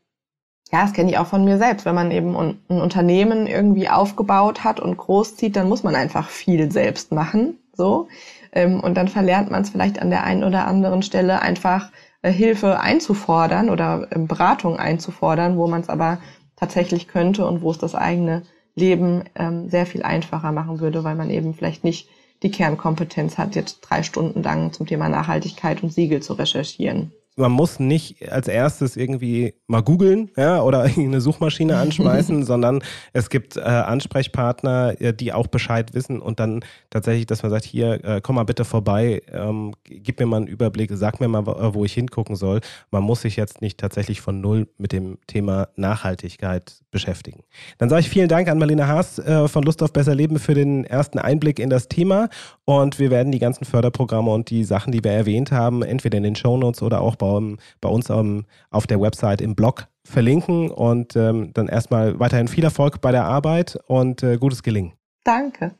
ja, 0.72 0.82
das 0.82 0.94
kenne 0.94 1.10
ich 1.10 1.18
auch 1.18 1.28
von 1.28 1.46
mir 1.46 1.58
selbst. 1.58 1.86
Wenn 1.86 1.96
man 1.96 2.12
eben 2.12 2.36
ein 2.36 2.82
Unternehmen 2.82 3.48
irgendwie 3.48 3.90
aufgebaut 3.90 4.64
hat 4.64 4.80
und 4.80 4.98
großzieht, 4.98 5.56
dann 5.56 5.70
muss 5.70 5.84
man 5.84 5.96
einfach 5.96 6.30
viel 6.30 6.72
selbst 6.72 7.12
machen. 7.12 7.58
So. 7.74 8.08
Ähm, 8.52 8.80
und 8.82 8.96
dann 8.96 9.08
verlernt 9.08 9.50
man 9.50 9.62
es 9.62 9.70
vielleicht 9.70 10.02
an 10.02 10.10
der 10.10 10.24
einen 10.24 10.44
oder 10.44 10.68
anderen 10.68 11.04
Stelle 11.04 11.42
einfach 11.42 11.92
äh, 12.22 12.32
Hilfe 12.32 12.80
einzufordern 12.80 13.70
oder 13.70 14.08
ähm, 14.12 14.28
Beratung 14.28 14.78
einzufordern, 14.78 15.58
wo 15.58 15.68
man 15.68 15.82
es 15.82 15.90
aber 15.90 16.20
tatsächlich 16.56 17.08
könnte 17.08 17.46
und 17.46 17.62
wo 17.62 17.72
es 17.72 17.78
das 17.78 17.96
eigene 17.96 18.42
Leben 18.78 19.24
ähm, 19.36 19.70
sehr 19.70 19.86
viel 19.86 20.04
einfacher 20.04 20.52
machen 20.52 20.80
würde, 20.80 21.04
weil 21.04 21.16
man 21.16 21.30
eben 21.30 21.54
vielleicht 21.54 21.84
nicht 21.84 22.10
die 22.44 22.52
Kernkompetenz 22.52 23.38
hat, 23.38 23.56
jetzt 23.56 23.82
drei 23.82 24.04
Stunden 24.04 24.44
lang 24.44 24.72
zum 24.72 24.86
Thema 24.86 25.10
Nachhaltigkeit 25.10 25.82
und 25.84 25.92
Siegel 25.92 26.22
zu 26.22 26.34
recherchieren 26.34 27.12
man 27.38 27.52
muss 27.52 27.80
nicht 27.80 28.30
als 28.32 28.48
erstes 28.48 28.98
irgendwie 28.98 29.54
mal 29.68 29.82
googeln 29.82 30.32
ja, 30.36 30.62
oder 30.62 30.82
eine 30.98 31.22
Suchmaschine 31.22 31.78
anschmeißen, 31.78 32.44
sondern 32.44 32.82
es 33.14 33.30
gibt 33.30 33.56
äh, 33.56 33.62
Ansprechpartner, 33.62 35.00
äh, 35.00 35.14
die 35.14 35.32
auch 35.34 35.48
Bescheid 35.48 35.94
wissen 35.94 36.20
und 36.20 36.40
dann 36.40 36.62
tatsächlich, 36.90 37.28
dass 37.28 37.44
man 37.44 37.52
sagt, 37.52 37.66
hier, 37.66 38.04
äh, 38.04 38.22
komm 38.22 38.36
mal 38.36 38.44
bitte 38.44 38.66
vorbei, 38.66 39.22
ähm, 39.32 39.74
gib 39.84 40.20
mir 40.20 40.26
mal 40.26 40.38
einen 40.38 40.48
Überblick, 40.48 40.92
sag 40.94 41.20
mir 41.20 41.28
mal, 41.28 41.46
wo 41.46 41.86
ich 41.86 41.94
hingucken 41.94 42.36
soll. 42.36 42.62
Man 42.92 43.04
muss 43.04 43.22
sich 43.22 43.36
jetzt 43.36 43.62
nicht 43.62 43.80
tatsächlich 43.80 44.20
von 44.20 44.42
null 44.42 44.68
mit 44.78 44.92
dem 44.92 45.20
Thema 45.28 45.70
Nachhaltigkeit 45.76 46.82
beschäftigen. 46.92 47.44
Dann 47.78 47.90
sage 47.90 48.02
ich 48.02 48.10
vielen 48.10 48.28
Dank 48.28 48.48
an 48.48 48.58
Marlene 48.58 48.88
Haas 48.88 49.20
äh, 49.20 49.48
von 49.48 49.64
Lust 49.64 49.84
auf 49.84 49.94
besser 49.94 50.16
Leben 50.16 50.40
für 50.40 50.56
den 50.56 50.84
ersten 50.86 51.20
Einblick 51.20 51.60
in 51.60 51.70
das 51.70 51.88
Thema 51.88 52.30
und 52.66 52.98
wir 53.00 53.12
werden 53.12 53.32
die 53.32 53.40
ganzen 53.40 53.66
Förderprogramme 53.66 54.32
und 54.32 54.50
die 54.50 54.64
Sachen, 54.64 54.92
die 54.92 55.04
wir 55.04 55.12
erwähnt 55.12 55.52
haben, 55.52 55.84
entweder 55.84 56.18
in 56.18 56.24
den 56.24 56.36
Shownotes 56.36 56.82
oder 56.82 57.02
auch 57.02 57.16
bei 57.16 57.27
bei, 57.28 57.58
bei 57.82 57.90
uns 57.90 58.10
um, 58.10 58.46
auf 58.70 58.88
der 58.88 59.02
Website 59.02 59.42
im 59.42 59.56
Blog 59.56 59.88
verlinken 60.04 60.72
und 60.72 61.16
ähm, 61.16 61.52
dann 61.54 61.68
erstmal 61.68 62.20
weiterhin 62.20 62.48
viel 62.48 62.64
Erfolg 62.64 63.02
bei 63.02 63.12
der 63.12 63.26
Arbeit 63.26 63.78
und 63.88 64.24
äh, 64.24 64.38
gutes 64.38 64.64
Gelingen. 64.64 64.94
Danke. 65.24 65.76